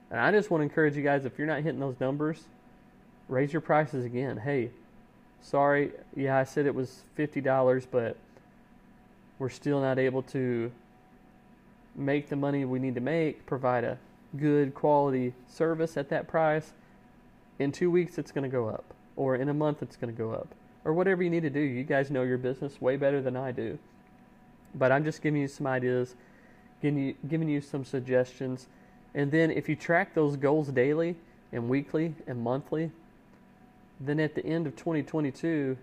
And 0.09 0.19
I 0.19 0.31
just 0.31 0.49
want 0.49 0.61
to 0.61 0.63
encourage 0.63 0.95
you 0.95 1.03
guys 1.03 1.25
if 1.25 1.37
you're 1.37 1.47
not 1.47 1.61
hitting 1.63 1.79
those 1.79 1.99
numbers, 1.99 2.43
raise 3.27 3.51
your 3.51 3.61
prices 3.61 4.05
again. 4.05 4.37
Hey, 4.37 4.69
sorry, 5.41 5.91
yeah, 6.15 6.37
I 6.37 6.45
said 6.45 6.65
it 6.65 6.73
was 6.73 7.03
$50, 7.17 7.87
but 7.91 8.15
we're 9.39 9.49
still 9.49 9.81
not 9.81 9.99
able 9.99 10.23
to 10.23 10.71
make 11.95 12.29
the 12.29 12.35
money 12.35 12.63
we 12.63 12.79
need 12.79 12.95
to 12.95 13.01
make, 13.01 13.45
provide 13.45 13.83
a 13.83 13.97
good 14.37 14.73
quality 14.73 15.33
service 15.49 15.97
at 15.97 16.09
that 16.09 16.27
price. 16.27 16.71
In 17.59 17.71
two 17.71 17.91
weeks, 17.91 18.17
it's 18.17 18.31
going 18.31 18.43
to 18.43 18.49
go 18.49 18.69
up, 18.69 18.85
or 19.17 19.35
in 19.35 19.49
a 19.49 19.53
month, 19.53 19.81
it's 19.81 19.97
going 19.97 20.13
to 20.13 20.17
go 20.17 20.31
up, 20.31 20.47
or 20.85 20.93
whatever 20.93 21.21
you 21.21 21.29
need 21.29 21.43
to 21.43 21.49
do. 21.49 21.59
You 21.59 21.83
guys 21.83 22.09
know 22.09 22.23
your 22.23 22.37
business 22.37 22.79
way 22.79 22.95
better 22.95 23.21
than 23.21 23.35
I 23.35 23.51
do. 23.51 23.77
But 24.73 24.91
I'm 24.91 25.03
just 25.03 25.21
giving 25.21 25.41
you 25.41 25.47
some 25.47 25.67
ideas, 25.67 26.15
giving 26.81 27.03
you, 27.03 27.15
giving 27.27 27.49
you 27.49 27.59
some 27.59 27.83
suggestions. 27.83 28.67
And 29.13 29.31
then 29.31 29.51
if 29.51 29.67
you 29.67 29.75
track 29.75 30.13
those 30.13 30.37
goals 30.37 30.69
daily, 30.69 31.15
and 31.51 31.69
weekly 31.69 32.13
and 32.25 32.41
monthly, 32.41 32.91
then 33.99 34.19
at 34.19 34.35
the 34.35 34.45
end 34.45 34.67
of 34.67 34.75
2022, 34.75 35.77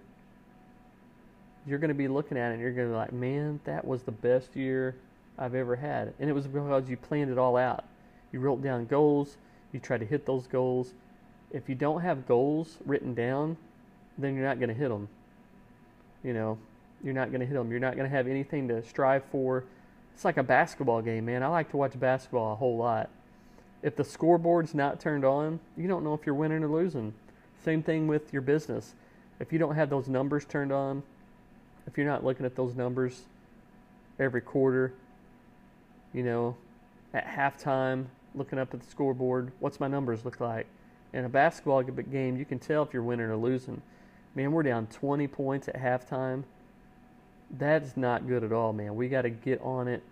you're 1.66 1.79
going 1.79 1.88
to 1.88 1.94
be 1.94 2.09
looking 2.09 2.37
at 2.37 2.51
it 2.51 2.55
and 2.55 2.61
you're 2.61 2.73
going 2.73 2.88
to 2.88 2.92
be 2.92 2.97
like, 2.97 3.12
man, 3.12 3.61
that 3.64 3.87
was 3.87 4.03
the 4.03 4.12
best 4.12 4.55
year 4.55 4.94
I've 5.38 5.55
ever 5.55 5.77
had. 5.77 6.12
And 6.20 6.29
it 6.29 6.33
was 6.33 6.47
because 6.47 6.88
you 6.88 6.97
planned 6.97 7.31
it 7.31 7.38
all 7.38 7.57
out. 7.57 7.85
You 8.33 8.40
wrote 8.40 8.62
down 8.62 8.87
goals, 8.87 9.37
you 9.73 9.81
tried 9.81 10.01
to 10.01 10.07
hit 10.07 10.27
those 10.27 10.47
goals. 10.47 10.92
If 11.55 11.69
you 11.69 11.77
don't 11.77 12.01
have 12.01 12.27
goals 12.27 12.79
written 12.85 13.14
down, 13.14 13.57
then 14.19 14.35
you're 14.35 14.45
not 14.45 14.59
going 14.59 14.71
to 14.71 14.75
hit 14.75 14.88
them. 14.88 15.09
You 16.25 16.35
know, 16.35 16.59
you're 17.03 17.14
not 17.14 17.31
going 17.31 17.40
to 17.40 17.47
hit 17.47 17.55
them. 17.55 17.71
You're 17.71 17.79
not 17.79 17.95
going 17.95 18.11
to 18.11 18.14
have 18.14 18.27
anything 18.27 18.67
to 18.69 18.83
strive 18.83 19.23
for. 19.31 19.64
It's 20.14 20.25
like 20.25 20.37
a 20.37 20.43
basketball 20.43 21.01
game, 21.01 21.27
man. 21.27 21.45
I 21.45 21.47
like 21.47 21.71
to 21.71 21.77
watch 21.77 21.99
basketball 21.99 22.53
a 22.53 22.57
whole 22.57 22.77
lot. 22.77 23.09
If 23.85 23.95
the 23.95 24.03
scoreboard's 24.03 24.75
not 24.75 24.99
turned 24.99 25.25
on, 25.25 25.61
you 25.77 25.87
don't 25.87 26.03
know 26.03 26.12
if 26.12 26.27
you're 26.27 26.35
winning 26.35 26.64
or 26.64 26.69
losing. 26.69 27.14
Same 27.64 27.85
thing 27.85 28.09
with 28.09 28.33
your 28.33 28.43
business. 28.43 28.95
If 29.38 29.53
you 29.53 29.59
don't 29.61 29.77
have 29.77 29.90
those 29.90 30.09
numbers 30.09 30.45
turned 30.45 30.73
on, 30.73 31.05
if 31.87 31.97
you're 31.97 32.07
not 32.07 32.25
looking 32.25 32.47
at 32.47 32.57
those 32.57 32.75
numbers 32.75 33.23
every 34.19 34.40
quarter, 34.40 34.93
you 36.12 36.25
know, 36.25 36.57
at 37.12 37.27
halftime, 37.27 38.07
looking 38.35 38.59
up 38.59 38.75
at 38.75 38.81
the 38.81 38.90
scoreboard, 38.90 39.53
what's 39.61 39.79
my 39.79 39.87
numbers 39.87 40.25
look 40.25 40.40
like? 40.40 40.67
In 41.14 41.24
a 41.24 41.29
basketball 41.29 41.81
game, 41.85 42.37
you 42.37 42.44
can 42.44 42.59
tell 42.59 42.83
if 42.83 42.92
you're 42.92 43.03
winning 43.03 43.27
or 43.27 43.37
losing. 43.37 43.81
Man, 44.35 44.50
we're 44.50 44.64
down 44.64 44.88
20 44.88 45.29
points 45.29 45.68
at 45.68 45.77
halftime. 45.77 46.42
That's 47.57 47.96
not 47.96 48.27
good 48.27 48.42
at 48.42 48.53
all, 48.53 48.72
man. 48.72 48.96
We 48.96 49.09
got 49.09 49.22
to 49.22 49.31
get 49.31 49.61
on 49.62 49.87
it. 49.87 50.03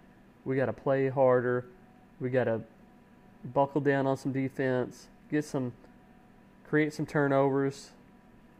We 0.44 0.54
got 0.54 0.66
to 0.66 0.72
play 0.72 1.08
harder. 1.08 1.64
We 2.20 2.30
got 2.30 2.44
to 2.44 2.60
buckle 3.52 3.80
down 3.80 4.06
on 4.06 4.16
some 4.16 4.30
defense, 4.30 5.08
get 5.28 5.44
some, 5.44 5.72
create 6.68 6.92
some 6.92 7.04
turnovers, 7.04 7.90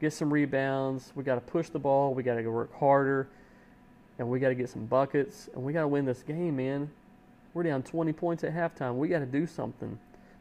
get 0.00 0.12
some 0.12 0.32
rebounds. 0.32 1.12
We 1.14 1.22
got 1.22 1.36
to 1.36 1.40
push 1.40 1.68
the 1.68 1.78
ball. 1.78 2.12
We 2.12 2.24
got 2.24 2.34
to 2.34 2.48
work 2.48 2.76
harder, 2.76 3.28
and 4.18 4.28
we 4.28 4.40
got 4.40 4.48
to 4.48 4.56
get 4.56 4.68
some 4.68 4.86
buckets, 4.86 5.48
and 5.54 5.62
we 5.62 5.72
got 5.72 5.82
to 5.82 5.88
win 5.88 6.06
this 6.06 6.24
game, 6.24 6.56
man. 6.56 6.90
We're 7.54 7.62
down 7.62 7.84
20 7.84 8.12
points 8.14 8.42
at 8.42 8.52
halftime. 8.52 8.96
We 8.96 9.06
got 9.06 9.20
to 9.20 9.26
do 9.26 9.46
something. 9.46 9.96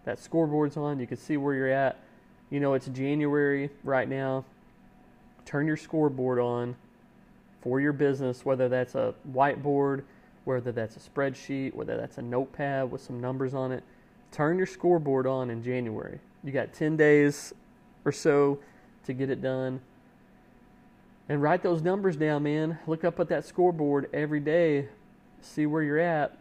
That 0.06 0.20
scoreboard's 0.20 0.78
on. 0.78 1.00
You 1.00 1.08
can 1.08 1.18
see 1.18 1.38
where 1.38 1.54
you're 1.54 1.72
at. 1.72 1.98
You 2.50 2.60
know, 2.60 2.74
it's 2.74 2.88
January 2.88 3.70
right 3.84 4.10
now. 4.10 4.46
Turn 5.46 5.68
your 5.68 5.78
scoreboard 5.78 6.40
on 6.40 6.76
for 7.62 7.80
your 7.80 7.94
business, 7.94 8.44
whether 8.44 8.68
that's 8.68 8.96
a 8.96 9.14
whiteboard, 9.32 10.04
whether 10.46 10.72
that's 10.72 10.96
a 10.96 11.00
spreadsheet, 11.00 11.74
whether 11.74 11.98
that's 11.98 12.18
a 12.18 12.22
notepad 12.22 12.92
with 12.92 13.02
some 13.02 13.22
numbers 13.22 13.54
on 13.54 13.72
it. 13.72 13.84
Turn 14.32 14.58
your 14.58 14.68
scoreboard 14.68 15.28
on 15.28 15.50
in 15.50 15.64
January. 15.64 16.20
You 16.44 16.52
got 16.52 16.74
10 16.74 16.98
days 16.98 17.54
or 18.06 18.12
so 18.12 18.60
to 19.06 19.14
get 19.14 19.30
it 19.30 19.42
done. 19.42 19.82
And 21.30 21.42
write 21.42 21.62
those 21.62 21.82
numbers 21.82 22.16
down, 22.18 22.44
man. 22.44 22.80
Look 22.88 23.04
up 23.04 23.20
at 23.20 23.30
that 23.30 23.46
scoreboard 23.46 24.10
every 24.12 24.40
day. 24.40 24.90
See 25.42 25.66
where 25.66 25.84
you're 25.84 26.00
at. 26.00 26.38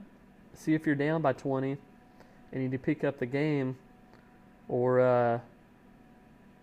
See 0.54 0.74
if 0.74 0.86
you're 0.86 0.94
down 0.94 1.22
by 1.22 1.32
20 1.34 1.76
and 2.52 2.62
you 2.62 2.68
need 2.68 2.76
to 2.76 2.82
pick 2.82 3.04
up 3.04 3.18
the 3.18 3.26
game 3.26 3.76
or 4.68 5.00
uh, 5.00 5.38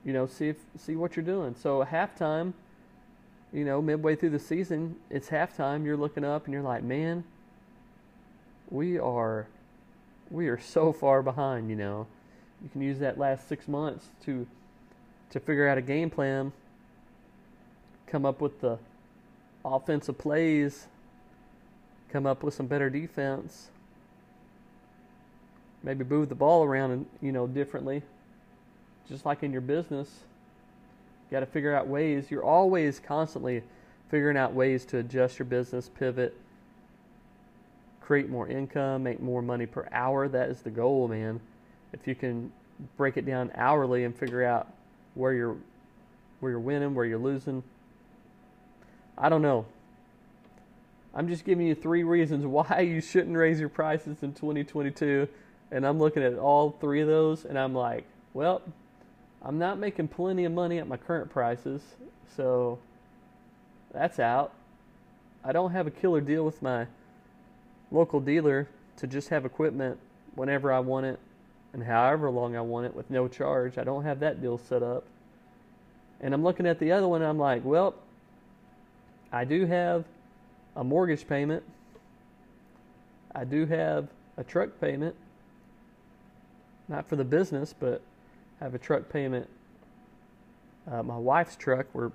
you 0.07 0.13
know, 0.13 0.25
see 0.25 0.47
if 0.47 0.57
see 0.77 0.95
what 0.95 1.15
you're 1.15 1.25
doing. 1.25 1.53
So 1.61 1.83
halftime, 1.83 2.53
you 3.51 3.65
know, 3.65 3.81
midway 3.81 4.15
through 4.15 4.29
the 4.31 4.39
season, 4.39 4.95
it's 5.09 5.29
halftime, 5.29 5.83
you're 5.83 5.97
looking 5.97 6.23
up 6.23 6.45
and 6.45 6.53
you're 6.53 6.63
like, 6.63 6.81
"Man, 6.81 7.25
we 8.69 8.97
are 8.97 9.47
we 10.31 10.47
are 10.47 10.59
so 10.59 10.93
far 10.93 11.21
behind, 11.21 11.69
you 11.69 11.75
know." 11.75 12.07
You 12.63 12.69
can 12.69 12.81
use 12.81 12.97
that 12.99 13.19
last 13.19 13.47
6 13.47 13.67
months 13.67 14.07
to 14.25 14.47
to 15.29 15.39
figure 15.39 15.67
out 15.67 15.77
a 15.77 15.81
game 15.81 16.09
plan, 16.09 16.53
come 18.07 18.25
up 18.25 18.39
with 18.39 18.61
the 18.61 18.79
offensive 19.65 20.17
plays, 20.17 20.87
come 22.09 22.25
up 22.25 22.43
with 22.43 22.53
some 22.53 22.67
better 22.67 22.89
defense, 22.89 23.69
maybe 25.87 26.03
move 26.03 26.27
the 26.27 26.35
ball 26.35 26.65
around 26.65 26.91
and 26.91 27.05
you 27.21 27.31
know 27.31 27.47
differently, 27.47 28.03
just 29.07 29.25
like 29.25 29.41
in 29.41 29.53
your 29.53 29.61
business. 29.61 30.09
You 31.29 31.35
got 31.35 31.39
to 31.39 31.45
figure 31.45 31.73
out 31.73 31.87
ways. 31.87 32.29
You're 32.29 32.43
always 32.43 32.99
constantly 32.99 33.63
figuring 34.09 34.35
out 34.35 34.53
ways 34.53 34.83
to 34.85 34.97
adjust 34.97 35.39
your 35.39 35.45
business, 35.45 35.89
pivot, 35.89 36.35
create 38.01 38.29
more 38.29 38.49
income, 38.49 39.03
make 39.03 39.21
more 39.21 39.41
money 39.41 39.65
per 39.65 39.87
hour. 39.93 40.27
That 40.27 40.49
is 40.49 40.61
the 40.61 40.69
goal, 40.69 41.07
man. 41.07 41.39
If 41.93 42.05
you 42.05 42.15
can 42.15 42.51
break 42.97 43.15
it 43.15 43.25
down 43.25 43.49
hourly 43.55 44.03
and 44.03 44.13
figure 44.13 44.43
out 44.43 44.67
where 45.15 45.33
you're 45.33 45.55
where 46.41 46.51
you're 46.51 46.59
winning, 46.59 46.93
where 46.93 47.05
you're 47.05 47.17
losing. 47.17 47.63
I 49.17 49.29
don't 49.29 49.41
know. 49.41 49.65
I'm 51.15 51.29
just 51.29 51.45
giving 51.45 51.65
you 51.65 51.75
three 51.75 52.03
reasons 52.03 52.45
why 52.45 52.81
you 52.81 52.99
shouldn't 52.99 53.37
raise 53.37 53.61
your 53.61 53.69
prices 53.69 54.17
in 54.21 54.33
2022. 54.33 55.29
And 55.71 55.85
I'm 55.85 55.99
looking 55.99 56.23
at 56.23 56.37
all 56.37 56.71
three 56.79 57.01
of 57.01 57.07
those 57.07 57.45
and 57.45 57.57
I'm 57.57 57.73
like, 57.73 58.05
well, 58.33 58.61
I'm 59.41 59.57
not 59.57 59.79
making 59.79 60.07
plenty 60.07 60.45
of 60.45 60.51
money 60.51 60.79
at 60.79 60.87
my 60.87 60.97
current 60.97 61.29
prices. 61.29 61.81
So 62.35 62.79
that's 63.93 64.19
out. 64.19 64.53
I 65.43 65.51
don't 65.51 65.71
have 65.71 65.87
a 65.87 65.91
killer 65.91 66.21
deal 66.21 66.43
with 66.43 66.61
my 66.61 66.87
local 67.91 68.19
dealer 68.19 68.67
to 68.97 69.07
just 69.07 69.29
have 69.29 69.45
equipment 69.45 69.99
whenever 70.35 70.71
I 70.71 70.79
want 70.79 71.05
it 71.05 71.19
and 71.73 71.83
however 71.83 72.29
long 72.29 72.55
I 72.55 72.61
want 72.61 72.85
it 72.85 72.95
with 72.95 73.09
no 73.09 73.27
charge. 73.27 73.77
I 73.77 73.83
don't 73.83 74.03
have 74.03 74.19
that 74.19 74.41
deal 74.41 74.57
set 74.57 74.83
up. 74.83 75.03
And 76.19 76.33
I'm 76.33 76.43
looking 76.43 76.65
at 76.65 76.79
the 76.79 76.91
other 76.91 77.07
one, 77.07 77.21
I'm 77.21 77.37
like, 77.37 77.63
well, 77.63 77.95
I 79.31 79.45
do 79.45 79.65
have 79.65 80.05
a 80.75 80.83
mortgage 80.83 81.27
payment. 81.27 81.63
I 83.35 83.43
do 83.43 83.65
have 83.67 84.07
a 84.37 84.43
truck 84.43 84.69
payment. 84.81 85.15
Not 86.87 87.07
for 87.07 87.15
the 87.15 87.25
business, 87.25 87.73
but 87.77 88.01
have 88.59 88.73
a 88.73 88.77
truck 88.77 89.09
payment. 89.09 89.47
Uh, 90.89 91.03
my 91.03 91.17
wife's 91.17 91.55
truck, 91.55 91.87
where 91.91 92.11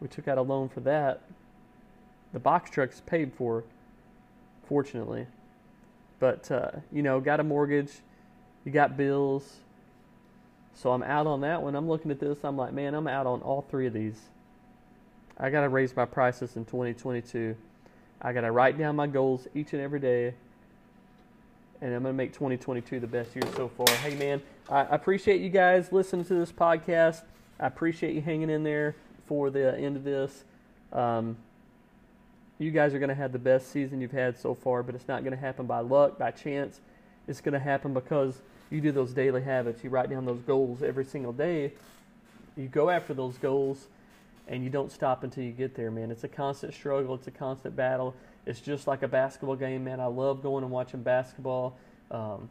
we 0.00 0.08
took 0.08 0.26
out 0.28 0.38
a 0.38 0.42
loan 0.42 0.68
for 0.68 0.80
that. 0.80 1.22
The 2.32 2.38
box 2.38 2.70
truck's 2.70 3.00
paid 3.00 3.32
for, 3.34 3.64
fortunately. 4.68 5.26
But, 6.18 6.50
uh, 6.50 6.70
you 6.92 7.02
know, 7.02 7.20
got 7.20 7.40
a 7.40 7.44
mortgage, 7.44 7.92
you 8.64 8.72
got 8.72 8.96
bills. 8.96 9.56
So 10.74 10.92
I'm 10.92 11.02
out 11.02 11.26
on 11.26 11.40
that 11.40 11.62
one. 11.62 11.74
I'm 11.74 11.88
looking 11.88 12.10
at 12.10 12.20
this. 12.20 12.38
I'm 12.44 12.56
like, 12.56 12.72
man, 12.72 12.94
I'm 12.94 13.06
out 13.06 13.26
on 13.26 13.40
all 13.42 13.62
three 13.62 13.86
of 13.86 13.92
these. 13.92 14.18
I 15.36 15.50
got 15.50 15.62
to 15.62 15.68
raise 15.68 15.94
my 15.94 16.04
prices 16.04 16.56
in 16.56 16.64
2022. 16.64 17.56
I 18.20 18.32
got 18.32 18.40
to 18.42 18.50
write 18.50 18.78
down 18.78 18.96
my 18.96 19.06
goals 19.06 19.46
each 19.54 19.72
and 19.72 19.82
every 19.82 20.00
day. 20.00 20.34
And 21.80 21.94
I'm 21.94 22.02
going 22.02 22.12
to 22.12 22.16
make 22.16 22.32
2022 22.32 22.98
the 22.98 23.06
best 23.06 23.36
year 23.36 23.44
so 23.54 23.68
far. 23.68 23.86
Hey, 23.98 24.14
man, 24.16 24.42
I 24.68 24.80
appreciate 24.82 25.40
you 25.40 25.48
guys 25.48 25.92
listening 25.92 26.24
to 26.24 26.34
this 26.34 26.50
podcast. 26.50 27.22
I 27.60 27.66
appreciate 27.68 28.14
you 28.14 28.20
hanging 28.20 28.50
in 28.50 28.64
there 28.64 28.96
for 29.26 29.48
the 29.50 29.78
end 29.78 29.96
of 29.96 30.02
this. 30.02 30.42
Um, 30.92 31.36
you 32.58 32.72
guys 32.72 32.94
are 32.94 32.98
going 32.98 33.10
to 33.10 33.14
have 33.14 33.30
the 33.30 33.38
best 33.38 33.70
season 33.70 34.00
you've 34.00 34.10
had 34.10 34.36
so 34.36 34.54
far, 34.54 34.82
but 34.82 34.96
it's 34.96 35.06
not 35.06 35.22
going 35.22 35.34
to 35.34 35.40
happen 35.40 35.66
by 35.66 35.78
luck, 35.78 36.18
by 36.18 36.32
chance. 36.32 36.80
It's 37.28 37.40
going 37.40 37.52
to 37.52 37.60
happen 37.60 37.94
because 37.94 38.42
you 38.70 38.80
do 38.80 38.90
those 38.90 39.12
daily 39.12 39.42
habits. 39.42 39.84
You 39.84 39.90
write 39.90 40.10
down 40.10 40.24
those 40.24 40.40
goals 40.40 40.82
every 40.82 41.04
single 41.04 41.32
day. 41.32 41.72
You 42.56 42.66
go 42.66 42.90
after 42.90 43.14
those 43.14 43.38
goals, 43.38 43.86
and 44.48 44.64
you 44.64 44.70
don't 44.70 44.90
stop 44.90 45.22
until 45.22 45.44
you 45.44 45.52
get 45.52 45.76
there, 45.76 45.92
man. 45.92 46.10
It's 46.10 46.24
a 46.24 46.28
constant 46.28 46.74
struggle. 46.74 47.14
It's 47.14 47.28
a 47.28 47.30
constant 47.30 47.76
battle. 47.76 48.14
It's 48.48 48.60
just 48.60 48.88
like 48.88 49.02
a 49.02 49.08
basketball 49.08 49.54
game, 49.54 49.84
man. 49.84 50.00
I 50.00 50.06
love 50.06 50.42
going 50.42 50.64
and 50.64 50.72
watching 50.72 51.02
basketball. 51.02 51.76
Um, 52.10 52.50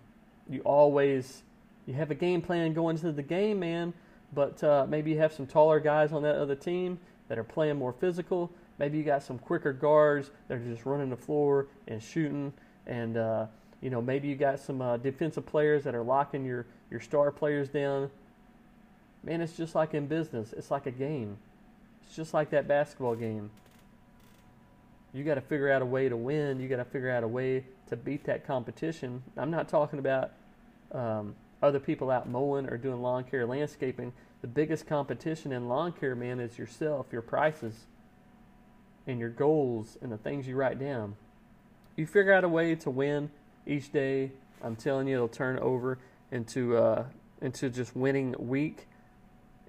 you 0.49 0.61
always 0.61 1.43
you 1.85 1.93
have 1.95 2.11
a 2.11 2.15
game 2.15 2.41
plan 2.41 2.73
going 2.73 2.95
into 2.95 3.11
the 3.11 3.23
game, 3.23 3.59
man. 3.59 3.93
But 4.33 4.63
uh, 4.63 4.85
maybe 4.87 5.11
you 5.11 5.17
have 5.17 5.33
some 5.33 5.47
taller 5.47 5.79
guys 5.79 6.13
on 6.13 6.23
that 6.23 6.35
other 6.35 6.55
team 6.55 6.99
that 7.27 7.37
are 7.37 7.43
playing 7.43 7.77
more 7.77 7.91
physical. 7.91 8.49
Maybe 8.77 8.97
you 8.97 9.03
got 9.03 9.23
some 9.23 9.39
quicker 9.39 9.73
guards 9.73 10.31
that 10.47 10.55
are 10.55 10.63
just 10.63 10.85
running 10.85 11.09
the 11.09 11.17
floor 11.17 11.67
and 11.87 12.01
shooting 12.01 12.53
and 12.85 13.17
uh, 13.17 13.47
you 13.81 13.89
know, 13.89 14.01
maybe 14.01 14.27
you 14.27 14.35
got 14.35 14.59
some 14.59 14.81
uh, 14.81 14.97
defensive 14.97 15.45
players 15.45 15.83
that 15.83 15.93
are 15.93 16.03
locking 16.03 16.45
your, 16.45 16.65
your 16.89 16.99
star 16.99 17.31
players 17.31 17.69
down. 17.69 18.09
Man, 19.23 19.41
it's 19.41 19.55
just 19.55 19.75
like 19.75 19.93
in 19.93 20.07
business. 20.07 20.53
It's 20.53 20.71
like 20.71 20.85
a 20.85 20.91
game. 20.91 21.37
It's 22.03 22.15
just 22.15 22.33
like 22.33 22.49
that 22.51 22.67
basketball 22.67 23.15
game. 23.15 23.51
You 25.17 25.23
got 25.23 25.35
to 25.35 25.41
figure 25.41 25.71
out 25.71 25.81
a 25.81 25.85
way 25.85 26.09
to 26.09 26.15
win. 26.15 26.59
You 26.59 26.67
got 26.67 26.77
to 26.77 26.85
figure 26.85 27.09
out 27.09 27.23
a 27.23 27.27
way 27.27 27.65
to 27.87 27.95
beat 27.95 28.25
that 28.25 28.45
competition. 28.45 29.23
I'm 29.35 29.49
not 29.49 29.67
talking 29.67 29.97
about 29.97 30.31
um, 30.91 31.33
other 31.63 31.79
people 31.79 32.11
out 32.11 32.29
mowing 32.29 32.69
or 32.69 32.77
doing 32.77 33.01
lawn 33.01 33.23
care 33.23 33.43
landscaping. 33.47 34.13
The 34.41 34.47
biggest 34.47 34.85
competition 34.85 35.51
in 35.51 35.67
lawn 35.67 35.93
care, 35.93 36.13
man, 36.13 36.39
is 36.39 36.59
yourself, 36.59 37.07
your 37.11 37.23
prices, 37.23 37.87
and 39.07 39.19
your 39.19 39.31
goals, 39.31 39.97
and 40.03 40.11
the 40.11 40.19
things 40.19 40.47
you 40.47 40.55
write 40.55 40.79
down. 40.79 41.15
You 41.95 42.05
figure 42.05 42.31
out 42.31 42.43
a 42.43 42.49
way 42.49 42.75
to 42.75 42.91
win 42.91 43.31
each 43.65 43.91
day. 43.91 44.33
I'm 44.61 44.75
telling 44.75 45.07
you, 45.07 45.15
it'll 45.15 45.27
turn 45.27 45.57
over 45.57 45.97
into 46.31 46.77
uh, 46.77 47.05
into 47.41 47.71
just 47.71 47.95
winning 47.95 48.35
week. 48.37 48.85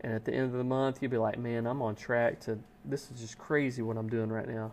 And 0.03 0.13
at 0.13 0.27
the 0.27 0.33
end 0.35 0.53
of 0.53 0.59
the 0.59 0.65
month, 0.65 0.99
you'll 1.01 1.11
be 1.11 1.17
like, 1.17 1.39
man, 1.39 1.67
I'm 1.67 1.81
on 1.81 1.95
track 1.97 2.41
to. 2.41 2.59
This 2.85 3.11
is 3.11 3.19
just 3.19 3.39
crazy 3.39 3.81
what 3.81 3.97
I'm 3.97 4.11
doing 4.11 4.29
right 4.29 4.47
now. 4.47 4.73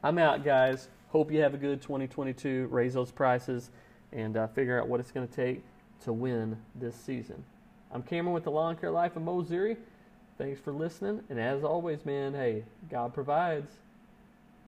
I'm 0.00 0.16
out, 0.18 0.44
guys. 0.44 0.86
Hope 1.08 1.32
you 1.32 1.40
have 1.40 1.54
a 1.54 1.56
good 1.56 1.82
2022. 1.82 2.68
Raise 2.70 2.94
those 2.94 3.10
prices 3.10 3.70
and 4.12 4.36
uh, 4.36 4.46
figure 4.46 4.80
out 4.80 4.86
what 4.86 5.00
it's 5.00 5.10
going 5.10 5.26
to 5.26 5.34
take 5.34 5.64
to 6.04 6.12
win 6.12 6.56
this 6.76 6.94
season. 6.94 7.42
I'm 7.90 8.04
Cameron 8.04 8.32
with 8.32 8.44
the 8.44 8.50
Lawn 8.52 8.76
Care 8.76 8.92
Life 8.92 9.16
of 9.16 9.22
Mowssouri. 9.24 9.76
Thanks 10.36 10.60
for 10.60 10.72
listening. 10.72 11.22
And 11.28 11.40
as 11.40 11.64
always, 11.64 12.04
man, 12.06 12.32
hey, 12.32 12.62
God 12.88 13.12
provides. 13.12 13.72